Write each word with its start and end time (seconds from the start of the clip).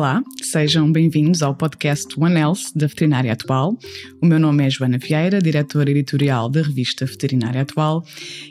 Olá, 0.00 0.22
sejam 0.42 0.90
bem-vindos 0.90 1.42
ao 1.42 1.54
podcast 1.54 2.18
One 2.18 2.34
Health 2.34 2.72
da 2.74 2.86
Veterinária 2.86 3.34
Atual. 3.34 3.76
O 4.18 4.24
meu 4.24 4.40
nome 4.40 4.66
é 4.66 4.70
Joana 4.70 4.96
Vieira, 4.96 5.42
diretora 5.42 5.90
editorial 5.90 6.48
da 6.48 6.62
revista 6.62 7.04
Veterinária 7.04 7.60
Atual, 7.60 8.02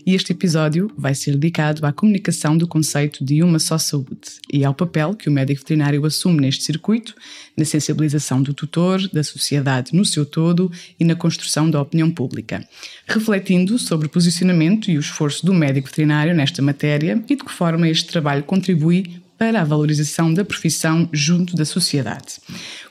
e 0.06 0.14
este 0.14 0.32
episódio 0.32 0.92
vai 0.96 1.16
ser 1.16 1.32
dedicado 1.32 1.88
à 1.88 1.91
comunicação 1.91 2.55
do 2.55 2.68
conceito 2.68 3.26
de 3.26 3.41
uma 3.41 3.58
só 3.58 3.80
saúde 3.80 4.38
e 4.54 4.64
ao 4.64 4.76
papel 4.76 5.16
que 5.16 5.27
o 5.27 5.32
médico 5.32 5.62
veterinário 5.62 6.05
assume 6.05 6.40
neste 6.40 6.64
circuito, 6.64 7.16
na 7.58 7.66
sensibilização 7.66 8.44
do 8.44 8.54
tutor, 8.54 9.08
da 9.08 9.23
sociedade 9.23 9.95
no 9.95 10.05
seu 10.05 10.27
todo 10.27 10.72
e 11.00 11.04
na 11.04 11.16
construção 11.16 11.68
da 11.68 11.81
opinião 11.81 12.12
pública, 12.12 12.63
refletindo 13.08 13.80
sobre 13.80 14.05
o 14.05 14.09
posicionamento 14.12 14.91
e 14.91 14.98
o 14.98 15.00
esforço 15.00 15.44
do 15.44 15.54
médico 15.55 15.88
veterinário 15.88 16.36
nesta 16.36 16.62
matéria 16.62 17.20
e 17.27 17.36
de 17.36 17.44
que 17.44 17.52
forma 17.52 17.90
este 17.90 18.05
trabalho 18.05 18.44
contribui 18.44 19.20
para 19.39 19.61
a 19.61 19.63
valorização 19.63 20.34
da 20.34 20.43
profissão 20.43 21.07
junto 21.13 21.55
da 21.55 21.63
sociedade. 21.63 22.35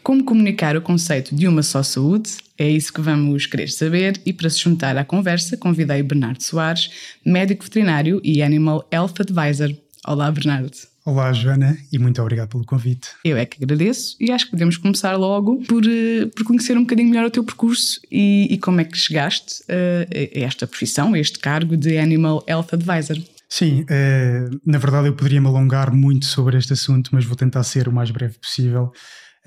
Como 0.02 0.24
comunicar 0.24 0.74
o 0.78 0.80
conceito 0.80 1.36
de 1.36 1.46
uma 1.46 1.62
só 1.62 1.82
saúde? 1.82 2.30
É 2.56 2.68
isso 2.68 2.90
que 2.90 3.02
vamos 3.02 3.44
querer 3.44 3.68
saber 3.68 4.18
e 4.24 4.32
para 4.32 4.48
se 4.48 4.58
juntar 4.58 4.96
à 4.96 5.04
conversa 5.04 5.58
convidei 5.58 6.02
Bernardo 6.02 6.42
Soares, 6.42 6.90
médico 7.24 7.64
veterinário 7.64 8.18
e 8.24 8.42
Animal 8.42 8.88
Health 8.90 9.20
Advisor. 9.20 9.76
Olá, 10.06 10.32
Bernardo. 10.32 10.72
Olá, 11.04 11.32
Joana, 11.32 11.76
e 11.92 11.98
muito 11.98 12.20
obrigado 12.20 12.48
pelo 12.48 12.64
convite. 12.64 13.08
Eu 13.24 13.36
é 13.36 13.44
que 13.44 13.62
agradeço 13.62 14.16
e 14.18 14.30
acho 14.30 14.46
que 14.46 14.50
podemos 14.50 14.76
começar 14.76 15.16
logo 15.16 15.62
por, 15.66 15.84
eh, 15.86 16.26
por 16.34 16.44
conhecer 16.44 16.76
um 16.76 16.82
bocadinho 16.82 17.10
melhor 17.10 17.26
o 17.26 17.30
teu 17.30 17.44
percurso 17.44 18.00
e, 18.10 18.46
e 18.50 18.58
como 18.58 18.80
é 18.80 18.84
que 18.84 18.96
chegaste 18.96 19.62
a, 19.68 20.38
a 20.38 20.44
esta 20.44 20.66
profissão, 20.66 21.14
a 21.14 21.18
este 21.18 21.38
cargo 21.38 21.76
de 21.76 21.98
Animal 21.98 22.44
Health 22.46 22.68
Advisor. 22.72 23.18
Sim, 23.48 23.82
uh, 23.82 24.60
na 24.64 24.76
verdade 24.76 25.08
eu 25.08 25.14
poderia 25.14 25.40
me 25.40 25.46
alongar 25.46 25.90
muito 25.90 26.26
sobre 26.26 26.58
este 26.58 26.74
assunto, 26.74 27.10
mas 27.12 27.24
vou 27.24 27.34
tentar 27.34 27.62
ser 27.62 27.88
o 27.88 27.92
mais 27.92 28.10
breve 28.10 28.38
possível. 28.38 28.92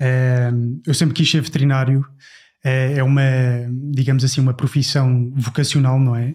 Uh, 0.00 0.80
eu 0.84 0.92
sempre 0.92 1.14
quis 1.14 1.30
ser 1.30 1.40
veterinário, 1.40 2.00
uh, 2.00 2.96
é 2.96 3.02
uma, 3.02 3.22
digamos 3.92 4.24
assim, 4.24 4.40
uma 4.40 4.54
profissão 4.54 5.32
vocacional, 5.36 6.00
não 6.00 6.16
é? 6.16 6.34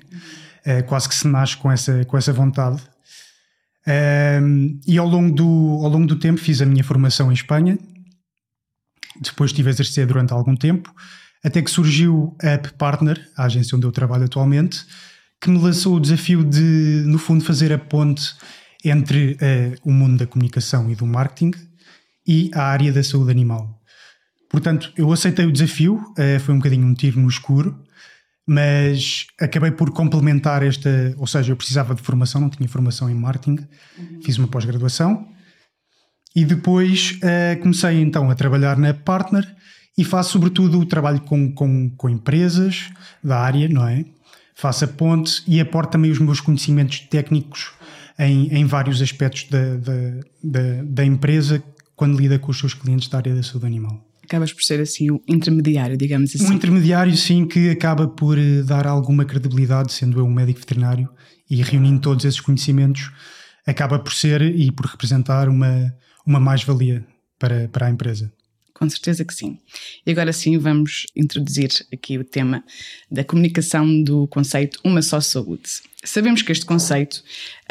quase 0.86 1.08
que 1.08 1.16
se 1.16 1.26
nasce 1.26 1.56
com 1.56 1.72
essa, 1.72 2.04
com 2.04 2.18
essa 2.18 2.34
vontade. 2.34 2.82
e 4.86 4.98
ao 4.98 5.08
longo, 5.08 5.34
do, 5.34 5.80
ao 5.82 5.90
longo 5.90 6.06
do 6.06 6.18
tempo 6.18 6.42
fiz 6.42 6.62
a 6.62 6.66
minha 6.66 6.84
formação 6.84 7.32
em 7.32 7.34
Espanha, 7.34 7.80
depois 9.22 9.52
estive 9.52 9.70
a 9.70 9.72
exercer 9.72 10.06
durante 10.06 10.34
algum 10.34 10.58
tempo, 10.58 10.94
até 11.42 11.62
que 11.62 11.72
surgiu 11.72 12.36
a 12.44 12.50
App 12.50 12.74
Partner, 12.74 13.18
a 13.38 13.46
agência 13.46 13.78
onde 13.78 13.88
eu 13.88 13.92
trabalho 13.94 14.26
atualmente, 14.26 14.86
que 15.42 15.50
me 15.50 15.60
lançou 15.60 15.96
o 15.96 16.00
desafio 16.00 16.44
de, 16.44 17.04
no 17.06 17.18
fundo, 17.18 17.44
fazer 17.44 17.72
a 17.72 17.78
ponte 17.78 18.34
entre 18.84 19.34
uh, 19.34 19.90
o 19.90 19.92
mundo 19.92 20.18
da 20.18 20.28
comunicação 20.28 20.90
e 20.90 20.96
do 20.96 21.06
marketing 21.06 21.52
e 22.28 22.50
a 22.54 22.64
área 22.64 22.92
da 22.92 23.04
saúde 23.04 23.32
animal. 23.32 23.80
Portanto, 24.50 24.92
eu 24.96 25.12
aceitei 25.12 25.46
o 25.46 25.52
desafio, 25.52 25.96
uh, 25.96 26.40
foi 26.40 26.54
um 26.54 26.58
bocadinho 26.58 26.86
um 26.86 26.94
tiro 26.94 27.20
no 27.20 27.28
escuro, 27.28 27.84
mas 28.48 29.28
acabei 29.40 29.72
por 29.72 29.92
complementar 29.92 30.64
esta, 30.64 31.14
ou 31.18 31.28
seja, 31.28 31.52
eu 31.52 31.58
precisava 31.58 31.94
de 31.94 32.02
formação, 32.02 32.40
não 32.40 32.50
tinha 32.50 32.68
formação 32.70 33.10
em 33.10 33.14
marketing, 33.14 33.60
uhum. 33.98 34.22
fiz 34.24 34.38
uma 34.38 34.48
pós-graduação 34.48 35.28
e 36.34 36.46
depois 36.46 37.20
uh, 37.24 37.60
comecei 37.62 38.02
então 38.02 38.30
a 38.30 38.36
trabalhar 38.36 38.78
na 38.78 38.94
Partner 38.94 39.56
e 39.98 40.04
faço 40.04 40.32
sobretudo 40.34 40.80
o 40.80 40.86
trabalho 40.86 41.20
com, 41.22 41.52
com, 41.52 41.90
com 41.90 42.10
empresas 42.10 42.90
da 43.24 43.40
área, 43.40 43.68
não 43.68 43.88
é? 43.88 44.06
Faço 44.58 44.86
a 44.86 44.88
ponte 44.88 45.44
e 45.48 45.62
aporto 45.62 45.92
também 45.92 46.10
os 46.10 46.20
meus 46.20 46.42
conhecimentos 46.42 47.00
técnicos 47.02 47.72
em, 48.18 48.48
em 48.48 48.66
vários 48.66 49.02
aspectos 49.02 49.48
da, 49.50 49.76
da, 49.78 50.20
da, 50.44 50.84
da 50.84 51.06
empresa 51.06 51.64
quando 51.96 52.20
lida 52.20 52.40
com 52.40 52.50
os 52.50 52.58
seus 52.58 52.74
clientes 52.74 53.08
da 53.08 53.20
área 53.20 53.36
da 53.36 53.44
saúde 53.44 53.68
animal 53.68 54.04
acabas 54.24 54.52
por 54.52 54.62
ser 54.62 54.82
assim 54.82 55.10
o 55.10 55.22
intermediário, 55.26 55.96
digamos 55.96 56.36
assim. 56.36 56.46
Um 56.46 56.52
intermediário, 56.52 57.16
sim, 57.16 57.46
que 57.46 57.70
acaba 57.70 58.10
por 58.10 58.38
eh, 58.38 58.62
dar 58.62 58.86
alguma 58.86 59.24
credibilidade, 59.24 59.94
sendo 59.94 60.20
eu 60.20 60.26
um 60.26 60.34
médico 60.34 60.60
veterinário 60.60 61.08
e 61.50 61.64
reunindo 61.64 62.02
todos 62.02 62.26
esses 62.26 62.42
conhecimentos, 62.42 63.10
acaba 63.66 63.98
por 63.98 64.12
ser 64.12 64.42
e 64.42 64.70
por 64.70 64.86
representar 64.86 65.48
uma, 65.48 65.94
uma 66.26 66.42
mais-valia 66.42 67.06
para, 67.40 67.70
para 67.70 67.88
a 67.88 67.90
empresa. 67.90 68.30
Com 68.78 68.88
certeza 68.88 69.26
que 69.26 69.34
sim. 69.34 69.58
E 70.06 70.12
agora 70.12 70.32
sim 70.32 70.56
vamos 70.60 71.08
introduzir 71.16 71.72
aqui 71.92 72.16
o 72.16 72.24
tema 72.24 72.64
da 73.10 73.24
comunicação 73.24 74.04
do 74.04 74.28
conceito 74.28 74.80
Uma 74.84 75.02
Só 75.02 75.20
Saúde. 75.20 75.82
Sabemos 76.04 76.44
que 76.44 76.52
este 76.52 76.64
conceito 76.64 77.24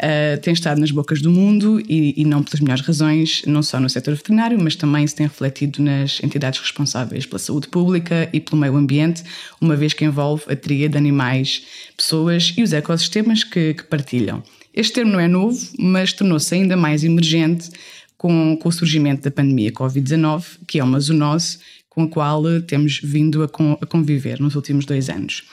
uh, 0.03 0.37
tem 0.41 0.53
estado 0.53 0.81
nas 0.81 0.91
bocas 0.91 1.21
do 1.21 1.31
mundo 1.31 1.79
e, 1.87 2.13
e, 2.17 2.25
não 2.25 2.43
pelas 2.43 2.59
melhores 2.59 2.85
razões, 2.85 3.41
não 3.47 3.63
só 3.63 3.79
no 3.79 3.89
setor 3.89 4.15
veterinário, 4.15 4.61
mas 4.61 4.75
também 4.75 5.07
se 5.07 5.15
tem 5.15 5.27
refletido 5.27 5.81
nas 5.81 6.21
entidades 6.21 6.59
responsáveis 6.59 7.25
pela 7.25 7.39
saúde 7.39 7.69
pública 7.69 8.29
e 8.33 8.41
pelo 8.41 8.59
meio 8.59 8.75
ambiente, 8.75 9.23
uma 9.61 9.77
vez 9.77 9.93
que 9.93 10.03
envolve 10.03 10.43
a 10.49 10.57
tria 10.57 10.89
de 10.89 10.97
animais, 10.97 11.65
pessoas 11.95 12.53
e 12.57 12.63
os 12.63 12.73
ecossistemas 12.73 13.45
que, 13.45 13.75
que 13.75 13.83
partilham. 13.85 14.43
Este 14.73 14.93
termo 14.93 15.13
não 15.13 15.19
é 15.21 15.27
novo, 15.29 15.57
mas 15.79 16.11
tornou-se 16.11 16.53
ainda 16.53 16.75
mais 16.75 17.03
emergente 17.03 17.71
com, 18.17 18.57
com 18.57 18.69
o 18.69 18.71
surgimento 18.71 19.23
da 19.23 19.31
pandemia 19.31 19.71
Covid-19, 19.71 20.59
que 20.67 20.79
é 20.79 20.83
uma 20.83 20.99
zoonose 20.99 21.59
com 21.89 22.03
a 22.03 22.07
qual 22.07 22.43
temos 22.61 22.99
vindo 23.03 23.43
a, 23.43 23.45
a 23.45 23.85
conviver 23.85 24.39
nos 24.39 24.55
últimos 24.55 24.85
dois 24.85 25.09
anos. 25.09 25.43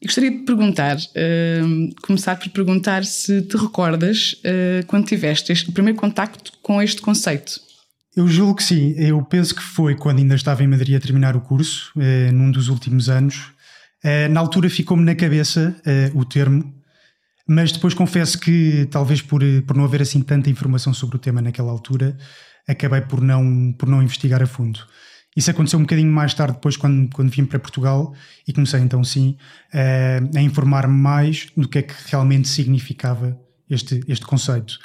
E 0.00 0.06
gostaria 0.06 0.30
de 0.30 0.38
perguntar, 0.38 0.96
uh, 0.96 1.94
começar 2.02 2.36
por 2.36 2.48
perguntar 2.48 3.04
se 3.04 3.42
te 3.42 3.56
recordas 3.56 4.34
uh, 4.44 4.86
quando 4.86 5.06
tiveste 5.06 5.52
este 5.52 5.70
primeiro 5.72 5.98
contacto 5.98 6.52
com 6.62 6.80
este 6.80 7.02
conceito. 7.02 7.60
Eu 8.16 8.26
julgo 8.26 8.56
que 8.56 8.62
sim. 8.62 8.94
Eu 8.96 9.22
penso 9.22 9.54
que 9.54 9.62
foi 9.62 9.94
quando 9.94 10.18
ainda 10.18 10.34
estava 10.34 10.64
em 10.64 10.66
Madrid 10.66 10.96
a 10.96 11.00
terminar 11.00 11.36
o 11.36 11.40
curso, 11.42 11.92
uh, 11.96 12.32
num 12.32 12.50
dos 12.50 12.68
últimos 12.68 13.10
anos. 13.10 13.52
na 14.30 14.40
altura 14.40 14.70
ficou-me 14.70 15.04
na 15.04 15.14
cabeça 15.14 15.76
o 16.14 16.24
termo 16.24 16.79
mas 17.52 17.72
depois 17.72 17.94
confesso 17.94 18.38
que, 18.38 18.86
talvez 18.92 19.20
por, 19.20 19.42
por 19.66 19.76
não 19.76 19.82
haver 19.82 20.00
assim 20.00 20.22
tanta 20.22 20.48
informação 20.48 20.94
sobre 20.94 21.16
o 21.16 21.18
tema 21.18 21.42
naquela 21.42 21.72
altura, 21.72 22.16
acabei 22.68 23.00
por 23.00 23.20
não, 23.20 23.72
por 23.72 23.88
não 23.88 24.00
investigar 24.00 24.40
a 24.40 24.46
fundo. 24.46 24.78
Isso 25.36 25.50
aconteceu 25.50 25.80
um 25.80 25.82
bocadinho 25.82 26.12
mais 26.12 26.32
tarde, 26.32 26.54
depois, 26.54 26.76
quando, 26.76 27.12
quando 27.12 27.28
vim 27.28 27.44
para 27.44 27.58
Portugal 27.58 28.14
e 28.46 28.52
comecei 28.52 28.78
então, 28.78 29.02
sim, 29.02 29.36
a, 29.74 30.38
a 30.38 30.40
informar-me 30.40 30.96
mais 30.96 31.48
do 31.56 31.68
que 31.68 31.78
é 31.78 31.82
que 31.82 31.94
realmente 32.06 32.46
significava 32.46 33.36
este, 33.68 34.00
este 34.06 34.24
conceito. 34.24 34.78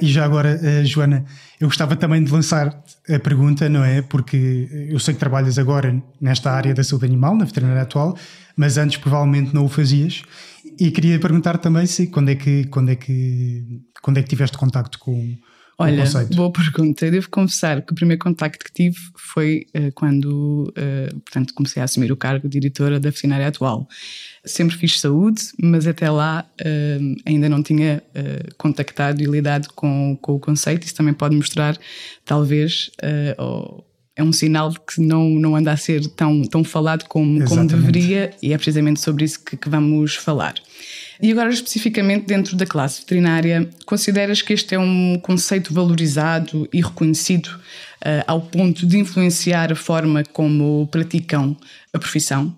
E 0.00 0.06
já 0.06 0.24
agora, 0.24 0.58
Joana, 0.86 1.26
eu 1.60 1.68
gostava 1.68 1.94
também 1.94 2.24
de 2.24 2.32
lançar 2.32 2.68
a 3.06 3.18
pergunta, 3.18 3.68
não 3.68 3.84
é? 3.84 4.00
Porque 4.00 4.88
eu 4.88 4.98
sei 4.98 5.12
que 5.12 5.20
trabalhas 5.20 5.58
agora 5.58 6.02
nesta 6.18 6.52
área 6.52 6.72
da 6.72 6.82
saúde 6.82 7.04
animal, 7.04 7.36
na 7.36 7.44
veterinária 7.44 7.82
atual, 7.82 8.16
mas 8.56 8.78
antes 8.78 8.96
provavelmente 8.96 9.52
não 9.52 9.66
o 9.66 9.68
fazias. 9.68 10.22
E 10.78 10.90
queria 10.90 11.18
perguntar 11.18 11.58
também 11.58 11.86
se 11.86 12.06
quando 12.08 12.30
é 12.30 12.34
que 12.34 12.64
quando 12.66 12.90
é 12.90 12.96
que 12.96 13.64
quando 14.02 14.18
é 14.18 14.22
que 14.22 14.28
tiveste 14.28 14.58
contacto 14.58 14.98
com, 14.98 15.36
Olha, 15.82 16.04
boa 16.34 16.52
pergunta. 16.52 17.06
Eu 17.06 17.10
devo 17.10 17.28
confessar 17.30 17.82
que 17.82 17.92
o 17.92 17.94
primeiro 17.94 18.22
contacto 18.22 18.64
que 18.64 18.72
tive 18.72 18.96
foi 19.16 19.66
uh, 19.76 19.90
quando, 19.94 20.72
uh, 20.76 21.20
portanto, 21.20 21.54
comecei 21.54 21.80
a 21.80 21.84
assumir 21.84 22.12
o 22.12 22.16
cargo 22.16 22.48
de 22.48 22.58
editora 22.58 23.00
da 23.00 23.10
veterinária 23.10 23.48
atual. 23.48 23.88
Sempre 24.44 24.76
fiz 24.76 25.00
saúde, 25.00 25.42
mas 25.60 25.86
até 25.86 26.10
lá 26.10 26.46
uh, 26.60 27.16
ainda 27.26 27.48
não 27.48 27.62
tinha 27.62 28.02
contactado 28.58 29.22
e 29.22 29.26
lidado 29.26 29.68
com, 29.74 30.16
com 30.20 30.34
o 30.34 30.40
conceito. 30.40 30.84
Isso 30.84 30.94
também 30.94 31.14
pode 31.14 31.34
mostrar, 31.34 31.76
talvez, 32.24 32.90
ou, 33.38 33.84
é 34.14 34.22
um 34.22 34.32
sinal 34.32 34.70
de 34.70 34.78
que 34.80 35.00
não, 35.00 35.30
não 35.30 35.56
anda 35.56 35.72
a 35.72 35.76
ser 35.76 36.06
tão, 36.08 36.42
tão 36.42 36.62
falado 36.62 37.04
como, 37.04 37.44
como 37.44 37.66
deveria, 37.66 38.30
e 38.42 38.52
é 38.52 38.56
precisamente 38.56 39.00
sobre 39.00 39.24
isso 39.24 39.42
que, 39.42 39.56
que 39.56 39.68
vamos 39.68 40.14
falar. 40.16 40.54
E 41.20 41.30
agora, 41.30 41.50
especificamente 41.50 42.26
dentro 42.26 42.56
da 42.56 42.66
classe 42.66 43.00
veterinária, 43.00 43.70
consideras 43.86 44.42
que 44.42 44.52
este 44.52 44.74
é 44.74 44.78
um 44.78 45.18
conceito 45.22 45.72
valorizado 45.72 46.68
e 46.72 46.82
reconhecido 46.82 47.46
uh, 47.48 48.24
ao 48.26 48.40
ponto 48.40 48.86
de 48.86 48.98
influenciar 48.98 49.72
a 49.72 49.76
forma 49.76 50.24
como 50.32 50.86
praticam 50.88 51.56
a 51.92 51.98
profissão? 51.98 52.54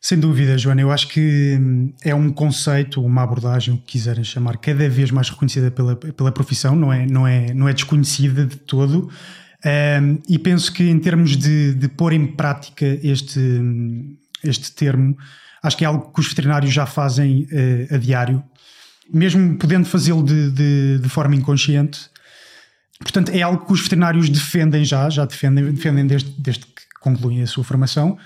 Sem 0.00 0.18
dúvida, 0.18 0.56
Joana. 0.56 0.80
Eu 0.80 0.90
acho 0.90 1.08
que 1.08 1.56
hum, 1.60 1.92
é 2.02 2.14
um 2.14 2.30
conceito, 2.30 3.00
uma 3.04 3.22
abordagem, 3.22 3.74
o 3.74 3.78
que 3.78 3.92
quiserem 3.92 4.22
chamar, 4.24 4.56
cada 4.58 4.88
vez 4.88 5.10
mais 5.10 5.28
reconhecida 5.28 5.70
pela, 5.70 5.96
pela 5.96 6.30
profissão, 6.30 6.76
não 6.76 6.92
é, 6.92 7.06
não, 7.06 7.26
é, 7.26 7.52
não 7.54 7.68
é 7.68 7.72
desconhecida 7.72 8.44
de 8.44 8.56
todo. 8.56 9.10
Um, 9.64 10.20
e 10.28 10.38
penso 10.38 10.72
que, 10.72 10.84
em 10.84 10.98
termos 10.98 11.36
de, 11.36 11.74
de 11.74 11.88
pôr 11.88 12.12
em 12.12 12.26
prática 12.26 12.86
este, 13.02 13.40
este 14.44 14.72
termo, 14.72 15.16
Acho 15.62 15.76
que 15.76 15.84
é 15.84 15.88
algo 15.88 16.12
que 16.12 16.20
os 16.20 16.28
veterinários 16.28 16.72
já 16.72 16.86
fazem 16.86 17.42
uh, 17.50 17.94
a 17.94 17.98
diário, 17.98 18.42
mesmo 19.12 19.56
podendo 19.58 19.86
fazê-lo 19.86 20.22
de, 20.22 20.50
de, 20.50 20.98
de, 20.98 21.08
forma 21.08 21.34
inconsciente. 21.34 22.08
Portanto, 23.00 23.30
é 23.30 23.42
algo 23.42 23.64
que 23.64 23.72
os 23.72 23.80
veterinários 23.80 24.28
defendem 24.28 24.84
já, 24.84 25.08
já 25.10 25.24
defendem, 25.24 25.72
defendem 25.72 26.06
desde, 26.06 26.30
desde 26.38 26.64
que 26.64 26.82
concluem 27.00 27.42
a 27.42 27.46
sua 27.46 27.64
formação 27.64 28.18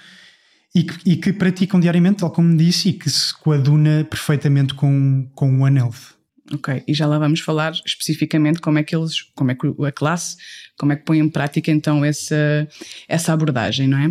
e 0.74 0.84
que, 0.84 1.10
e 1.10 1.16
que 1.16 1.32
praticam 1.32 1.78
diariamente, 1.78 2.18
tal 2.18 2.30
como 2.30 2.56
disse, 2.56 2.90
e 2.90 2.92
que 2.92 3.08
se 3.08 3.34
coaduna 3.38 4.06
perfeitamente 4.08 4.74
com, 4.74 5.28
com 5.34 5.58
o 5.58 5.62
One 5.62 5.78
Health. 5.78 6.14
Ok, 6.54 6.82
e 6.86 6.92
já 6.92 7.06
lá 7.06 7.18
vamos 7.18 7.40
falar 7.40 7.72
especificamente 7.86 8.60
como 8.60 8.78
é 8.78 8.82
que 8.82 8.94
eles, 8.94 9.22
como 9.34 9.50
é 9.50 9.54
que 9.54 9.66
a 9.66 9.92
classe, 9.92 10.36
como 10.76 10.92
é 10.92 10.96
que 10.96 11.04
põe 11.04 11.18
em 11.18 11.28
prática 11.28 11.70
então 11.70 12.04
essa, 12.04 12.68
essa 13.08 13.32
abordagem, 13.32 13.88
não 13.88 13.98
é? 13.98 14.08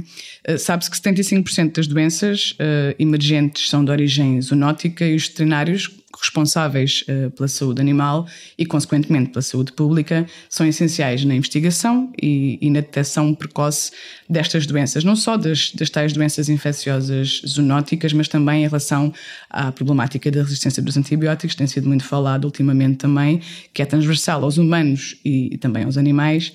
Uh, 0.54 0.58
Sabe-se 0.58 0.90
que 0.90 0.98
75% 0.98 1.76
das 1.76 1.86
doenças 1.86 2.52
uh, 2.54 2.96
emergentes 2.98 3.70
são 3.70 3.86
de 3.86 3.92
origem 3.92 4.42
zoonótica 4.42 5.06
e 5.06 5.16
os 5.16 5.28
veterinários 5.28 6.01
responsáveis 6.20 7.04
uh, 7.08 7.32
pela 7.32 7.48
saúde 7.48 7.82
animal 7.82 8.28
e, 8.58 8.66
consequentemente, 8.66 9.30
pela 9.30 9.42
saúde 9.42 9.72
pública, 9.72 10.26
são 10.50 10.66
essenciais 10.66 11.24
na 11.26 11.36
investigação 11.36 12.12
e, 12.22 12.58
e 12.62 12.70
na 12.70 12.80
detecção 12.80 13.34
precoce 13.34 13.92
destas 14.30 14.66
doenças, 14.66 15.04
não 15.04 15.16
só 15.16 15.38
das, 15.38 15.72
das 15.72 15.90
tais 15.90 16.14
doenças 16.14 16.50
infecciosas 16.50 17.42
zoonóticas, 17.46 18.14
mas 18.14 18.28
também 18.28 18.64
em 18.64 18.68
relação 18.68 19.14
à 19.50 19.72
problemática 19.72 20.32
da 20.32 20.42
resistência 20.42 20.82
dos 20.82 20.98
antibióticos, 20.98 21.56
tem 21.56 21.68
sido 21.68 21.88
muito 21.88 22.04
falado 22.04 22.46
ultimamente 22.46 22.98
também, 22.98 23.42
que 23.74 23.82
é 23.82 23.86
transversal 23.86 24.44
aos 24.44 24.58
humanos 24.58 25.16
e, 25.24 25.54
e 25.54 25.58
também 25.58 25.84
aos 25.84 25.98
animais 25.98 26.54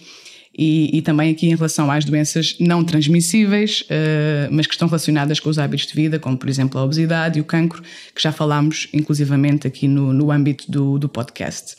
e, 0.59 0.97
e, 0.97 1.03
também 1.03 1.33
aqui 1.33 1.47
em 1.47 1.55
relação 1.55 1.91
às 1.91 2.05
doenças 2.05 2.57
não 2.59 2.83
transmissíveis, 2.83 3.83
uh, 3.83 4.49
mas 4.51 4.67
que 4.67 4.73
estão 4.73 4.89
relacionadas 4.89 5.39
com 5.39 5.51
os 5.51 5.59
hábitos 5.59 5.87
de 5.87 5.95
vida, 5.95 6.19
como 6.19 6.39
por 6.39 6.49
exemplo 6.49 6.81
a 6.81 6.85
obesidade 6.85 7.39
e 7.39 7.43
o 7.43 7.45
cancro, 7.45 7.83
que 8.15 8.23
já 8.23 8.33
falámos 8.33 8.89
inclusivamente 8.93 9.67
aqui 9.67 9.87
no, 9.87 10.15
no 10.15 10.31
âmbito 10.31 10.71
do, 10.71 10.99
do 10.99 11.09
podcast. 11.11 11.77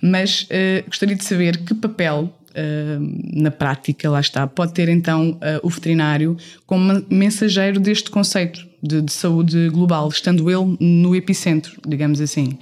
Mas 0.00 0.42
uh, 0.42 0.86
gostaria 0.86 1.16
de 1.16 1.24
saber 1.24 1.58
que 1.58 1.74
papel 1.74 2.32
Uh, 2.52 3.40
na 3.40 3.50
prática, 3.50 4.10
lá 4.10 4.20
está, 4.20 4.46
pode 4.46 4.74
ter 4.74 4.86
então 4.90 5.40
o 5.62 5.70
veterinário 5.70 6.36
como 6.66 7.02
mensageiro 7.08 7.80
deste 7.80 8.10
conceito 8.10 8.60
de, 8.82 9.00
de, 9.00 9.10
saúde 9.10 9.70
global, 9.70 10.06
estando 10.10 10.50
ele 10.50 10.76
no 10.78 11.16
epicentro, 11.16 11.80
digamos 11.88 12.20
assim. 12.20 12.58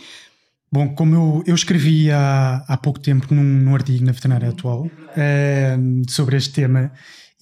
Bom, 0.72 0.94
como 0.94 1.14
eu, 1.17 1.44
eu 1.49 1.55
escrevi 1.55 2.12
há, 2.12 2.64
há 2.69 2.76
pouco 2.76 3.00
tempo 3.00 3.34
num, 3.34 3.43
num 3.43 3.75
artigo 3.75 4.05
na 4.05 4.12
Veterinária 4.12 4.50
Atual 4.50 4.87
uh, 4.87 6.11
sobre 6.11 6.37
este 6.37 6.52
tema 6.52 6.93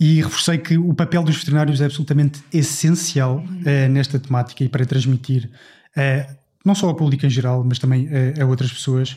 e 0.00 0.22
reforcei 0.22 0.56
que 0.56 0.78
o 0.78 0.94
papel 0.94 1.22
dos 1.22 1.36
veterinários 1.36 1.82
é 1.82 1.84
absolutamente 1.84 2.42
essencial 2.50 3.44
uh, 3.44 3.88
nesta 3.90 4.18
temática 4.18 4.64
e 4.64 4.68
para 4.68 4.86
transmitir 4.86 5.50
uh, 5.94 6.36
não 6.64 6.74
só 6.74 6.88
ao 6.88 6.94
público 6.94 7.26
em 7.26 7.30
geral, 7.30 7.62
mas 7.64 7.78
também 7.78 8.08
a 8.38 8.44
outras 8.44 8.70
pessoas. 8.70 9.16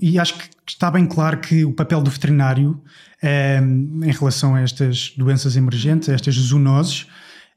e 0.00 0.18
acho 0.18 0.38
que 0.38 0.48
está 0.66 0.90
bem 0.90 1.04
claro 1.04 1.38
que 1.38 1.66
o 1.66 1.72
papel 1.72 2.00
do 2.00 2.10
veterinário 2.10 2.80
em 3.22 4.10
relação 4.10 4.54
a 4.54 4.62
estas 4.62 5.12
doenças 5.18 5.54
emergentes, 5.54 6.08
a 6.08 6.14
estas 6.14 6.34
zoonoses, 6.34 7.06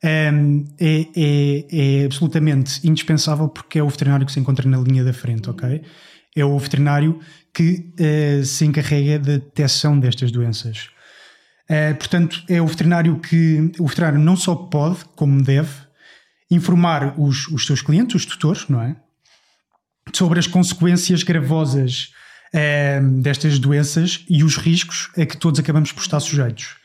é, 0.03 0.31
é, 0.79 2.01
é, 2.01 2.05
absolutamente 2.05 2.87
indispensável 2.87 3.47
porque 3.47 3.77
é 3.79 3.83
o 3.83 3.89
veterinário 3.89 4.25
que 4.25 4.31
se 4.31 4.39
encontra 4.39 4.67
na 4.67 4.77
linha 4.79 5.03
da 5.03 5.13
frente, 5.13 5.49
ok? 5.49 5.81
É 6.35 6.43
o 6.43 6.57
veterinário 6.57 7.19
que 7.53 7.93
uh, 7.99 8.43
se 8.43 8.65
encarrega 8.65 9.19
da 9.19 9.33
detecção 9.33 9.99
destas 9.99 10.31
doenças. 10.31 10.89
Uh, 11.69 11.95
portanto, 11.95 12.43
é 12.49 12.61
o 12.61 12.67
veterinário 12.67 13.19
que 13.19 13.71
o 13.77 13.87
veterinário 13.87 14.19
não 14.19 14.35
só 14.35 14.55
pode, 14.55 15.05
como 15.15 15.41
deve, 15.41 15.71
informar 16.49 17.19
os, 17.19 17.47
os 17.47 17.65
seus 17.65 17.81
clientes, 17.81 18.15
os 18.15 18.25
tutores, 18.25 18.67
não 18.67 18.81
é? 18.81 18.95
Sobre 20.13 20.39
as 20.39 20.47
consequências 20.47 21.21
gravosas 21.23 22.11
uh, 22.53 23.21
destas 23.21 23.59
doenças 23.59 24.25
e 24.29 24.43
os 24.43 24.57
riscos 24.57 25.11
a 25.17 25.25
que 25.25 25.37
todos 25.37 25.59
acabamos 25.59 25.91
por 25.91 26.01
estar 26.01 26.19
sujeitos. 26.19 26.80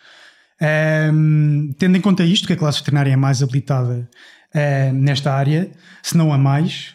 Um, 0.61 1.73
tendo 1.79 1.97
em 1.97 2.01
conta 2.01 2.25
isto, 2.25 2.47
que 2.47 2.53
a 2.53 2.57
classe 2.57 2.79
veterinária 2.79 3.13
é 3.13 3.17
mais 3.17 3.43
habilitada 3.43 4.09
uh, 4.55 4.93
nesta 4.95 5.33
área, 5.33 5.71
se 6.03 6.17
não 6.17 6.33
a 6.33 6.39
mais, 6.39 6.95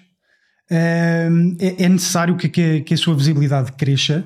uh, 0.71 1.55
é, 1.59 1.83
é, 1.83 1.89
necessário 1.89 2.35
que, 2.35 2.49
que, 2.49 2.81
que, 2.81 2.93
a 2.93 2.97
sua 2.97 3.15
visibilidade 3.15 3.71
cresça, 3.73 4.25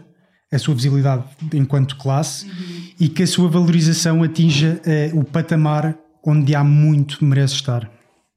a 0.52 0.58
sua 0.58 0.74
visibilidade 0.74 1.24
enquanto 1.54 1.98
classe, 1.98 2.46
uhum. 2.46 2.90
e 3.00 3.10
que 3.10 3.24
a 3.24 3.28
sua 3.28 3.50
valorização 3.50 4.24
atinja 4.24 4.82
uh, 5.14 5.20
o 5.20 5.24
patamar 5.24 5.98
onde 6.24 6.56
há 6.56 6.64
muito 6.64 7.24
merece 7.24 7.56
estar. 7.56 7.92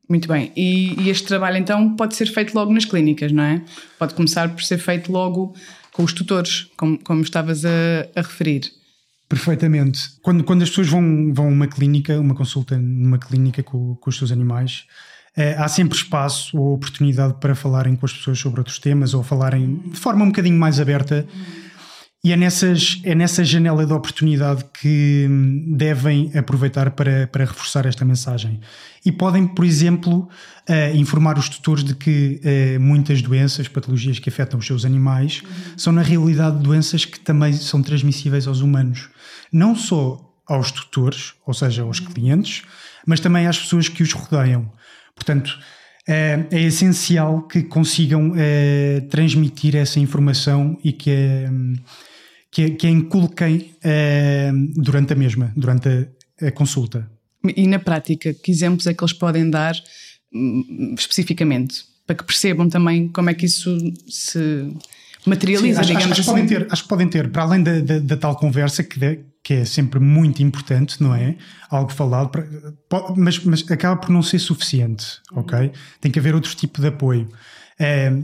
Muito 0.09 0.27
bem. 0.27 0.53
E, 0.57 1.01
e, 1.01 1.11
este 1.11 1.27
trabalho 1.29 1.59
então 1.59 1.95
pode 1.95 2.17
ser 2.17 2.27
feito 2.27 2.55
logo 2.55 2.73
nas 2.73 2.85
clínicas, 2.85 3.31
não 3.31 3.43
é? 3.43 3.63
Pode 3.99 4.15
começar 4.15 4.49
por 4.49 4.63
ser 4.63 4.79
feito 4.79 5.13
logo 5.13 5.55
com 5.93 6.03
os 6.03 6.13
tutores, 6.13 6.69
como, 6.77 6.99
como 6.99 7.21
estavas 7.21 7.65
a, 7.65 7.69
a 8.17 8.23
referir. 8.23 8.78
Perfeitamente. 9.29 10.01
Quando, 10.23 10.43
quando 10.43 10.63
as 10.63 10.71
pessoas 10.71 10.89
vão, 10.89 11.33
vão 11.35 11.47
a 11.47 11.51
uma 11.51 11.67
clínica, 11.67 12.19
uma 12.19 12.35
consulta 12.35 12.79
numa 12.79 13.19
clínica 13.19 13.63
com, 13.63 13.95
com 13.97 14.09
os 14.09 14.17
seus 14.17 14.33
animais, 14.33 14.87
eh, 15.37 15.55
há 15.59 15.69
sempre 15.69 15.97
espaço 15.97 16.57
ou 16.57 16.75
oportunidade 16.75 17.35
para 17.35 17.55
falarem 17.55 17.95
com 17.95 18.07
as 18.07 18.13
pessoas 18.13 18.39
sobre 18.39 18.61
outros 18.61 18.79
temas 18.79 19.13
ou 19.13 19.23
falarem 19.23 19.77
de 19.87 19.99
forma 20.01 20.25
um 20.25 20.29
bocadinho 20.29 20.59
mais 20.59 20.81
aberta. 20.81 21.27
E 22.25 22.33
é, 22.33 22.37
nessas, 22.37 23.01
é 23.05 23.15
nessa 23.15 23.45
janela 23.45 23.87
de 23.87 23.93
oportunidade 23.93 24.65
que 24.81 25.27
hum, 25.31 25.77
devem 25.77 26.37
aproveitar 26.37 26.91
para, 26.91 27.29
para 27.29 27.45
reforçar 27.45 27.87
esta 27.87 28.05
mensagem. 28.05 28.61
E 29.07 29.13
podem, 29.13 29.47
por 29.47 29.65
exemplo, 29.65 30.29
uh, 30.69 30.97
informar 30.97 31.39
os 31.39 31.49
tutores 31.49 31.85
de 31.85 31.95
que 31.95 32.41
uh, 32.43 32.81
muitas 32.81 33.23
doenças, 33.23 33.69
patologias 33.69 34.19
que 34.19 34.29
afetam 34.29 34.59
os 34.59 34.67
seus 34.67 34.85
animais, 34.85 35.43
são 35.77 35.93
na 35.93 36.03
realidade 36.03 36.59
doenças 36.61 37.05
que 37.05 37.21
também 37.21 37.53
são 37.53 37.83
transmissíveis 37.83 38.49
aos 38.49 38.61
humanos 38.61 39.09
não 39.53 39.75
só 39.75 40.21
aos 40.47 40.71
tutores, 40.71 41.35
ou 41.47 41.53
seja, 41.53 41.83
aos 41.83 42.01
clientes, 42.01 42.63
mas 43.07 43.21
também 43.21 43.47
às 43.47 43.59
pessoas 43.59 43.89
que 43.89 44.03
os 44.03 44.13
rodeiam. 44.13 44.71
Portanto, 45.15 45.59
é, 46.07 46.47
é 46.51 46.63
essencial 46.63 47.43
que 47.43 47.63
consigam 47.63 48.33
é, 48.37 49.01
transmitir 49.11 49.77
essa 49.77 50.01
informação 50.01 50.79
e 50.83 50.93
que, 50.93 51.11
é, 51.11 51.51
que, 52.51 52.71
que 52.71 52.87
a 52.87 52.91
inculquem 52.91 53.75
é, 53.83 54.51
durante 54.75 55.13
a 55.13 55.17
mesma, 55.17 55.53
durante 55.57 55.89
a, 56.41 56.47
a 56.47 56.51
consulta. 56.51 57.11
E 57.57 57.67
na 57.67 57.79
prática, 57.79 58.35
que 58.35 58.51
exemplos 58.51 58.87
é 58.87 58.95
que 58.95 59.03
eles 59.03 59.13
podem 59.13 59.49
dar 59.49 59.75
hum, 60.33 60.95
especificamente? 60.99 61.85
Para 62.07 62.17
que 62.17 62.25
percebam 62.25 62.69
também 62.69 63.09
como 63.09 63.31
é 63.31 63.35
que 63.35 63.47
isso 63.47 63.77
se 64.09 64.73
materializa, 65.27 65.75
Sim, 65.75 65.81
acho, 65.81 65.89
digamos 65.89 66.13
acho, 66.13 66.21
assim. 66.23 66.31
Podem 66.31 66.47
ter, 66.47 66.67
acho 66.71 66.83
que 66.83 66.89
podem 66.89 67.09
ter, 67.09 67.31
para 67.31 67.43
além 67.43 67.63
da, 67.63 67.81
da, 67.81 67.99
da 67.99 68.17
tal 68.17 68.35
conversa 68.37 68.83
que, 68.83 68.99
de, 68.99 69.21
que 69.43 69.55
é 69.55 69.65
sempre 69.65 70.01
muito 70.01 70.43
importante, 70.43 71.03
não 71.03 71.15
é? 71.15 71.37
Algo 71.71 71.93
falado, 71.93 72.31
mas, 73.17 73.39
mas 73.45 73.71
acaba 73.71 74.01
por 74.01 74.11
não 74.11 74.23
ser 74.23 74.39
suficiente, 74.39 75.21
ok? 75.33 75.71
Tem 76.01 76.11
que 76.11 76.19
haver 76.19 76.35
outro 76.35 76.55
tipo 76.55 76.81
de 76.81 76.89
apoio. 76.89 77.29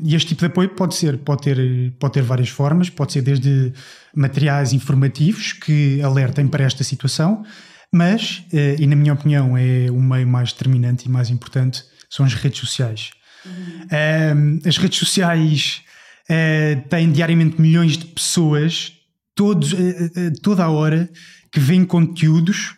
E 0.03 0.15
este 0.15 0.29
tipo 0.29 0.41
de 0.41 0.47
apoio 0.47 0.71
pode 0.71 0.97
ser, 0.97 1.19
pode 1.19 1.43
ter, 1.43 1.93
pode 2.01 2.15
ter 2.15 2.23
várias 2.23 2.49
formas, 2.49 2.91
pode 2.91 3.13
ser 3.13 3.23
desde 3.23 3.73
materiais 4.15 4.73
informativos 4.73 5.53
que 5.53 6.03
alertem 6.03 6.49
para 6.49 6.65
esta 6.65 6.83
situação, 6.83 7.45
mas, 7.93 8.43
é, 8.53 8.75
e 8.81 8.87
na 8.89 8.97
minha 8.97 9.13
opinião 9.13 9.57
é 9.57 9.89
o 9.91 10.03
meio 10.03 10.27
mais 10.27 10.53
determinante 10.53 11.07
e 11.07 11.09
mais 11.09 11.31
importante, 11.31 11.85
são 12.11 12.27
as 12.27 12.35
redes 12.35 12.59
sociais. 12.59 13.11
Uhum. 13.47 14.61
As 14.67 14.77
redes 14.79 14.99
sociais 14.99 15.83
uh, 16.29 16.89
tem 16.89 17.13
diariamente 17.13 17.61
milhões 17.61 17.97
de 17.97 18.07
pessoas, 18.07 18.93
todos, 19.35 19.73
uh, 19.73 20.33
toda 20.43 20.65
a 20.65 20.71
hora, 20.71 21.09
que 21.53 21.61
veem 21.61 21.85
conteúdos 21.85 22.75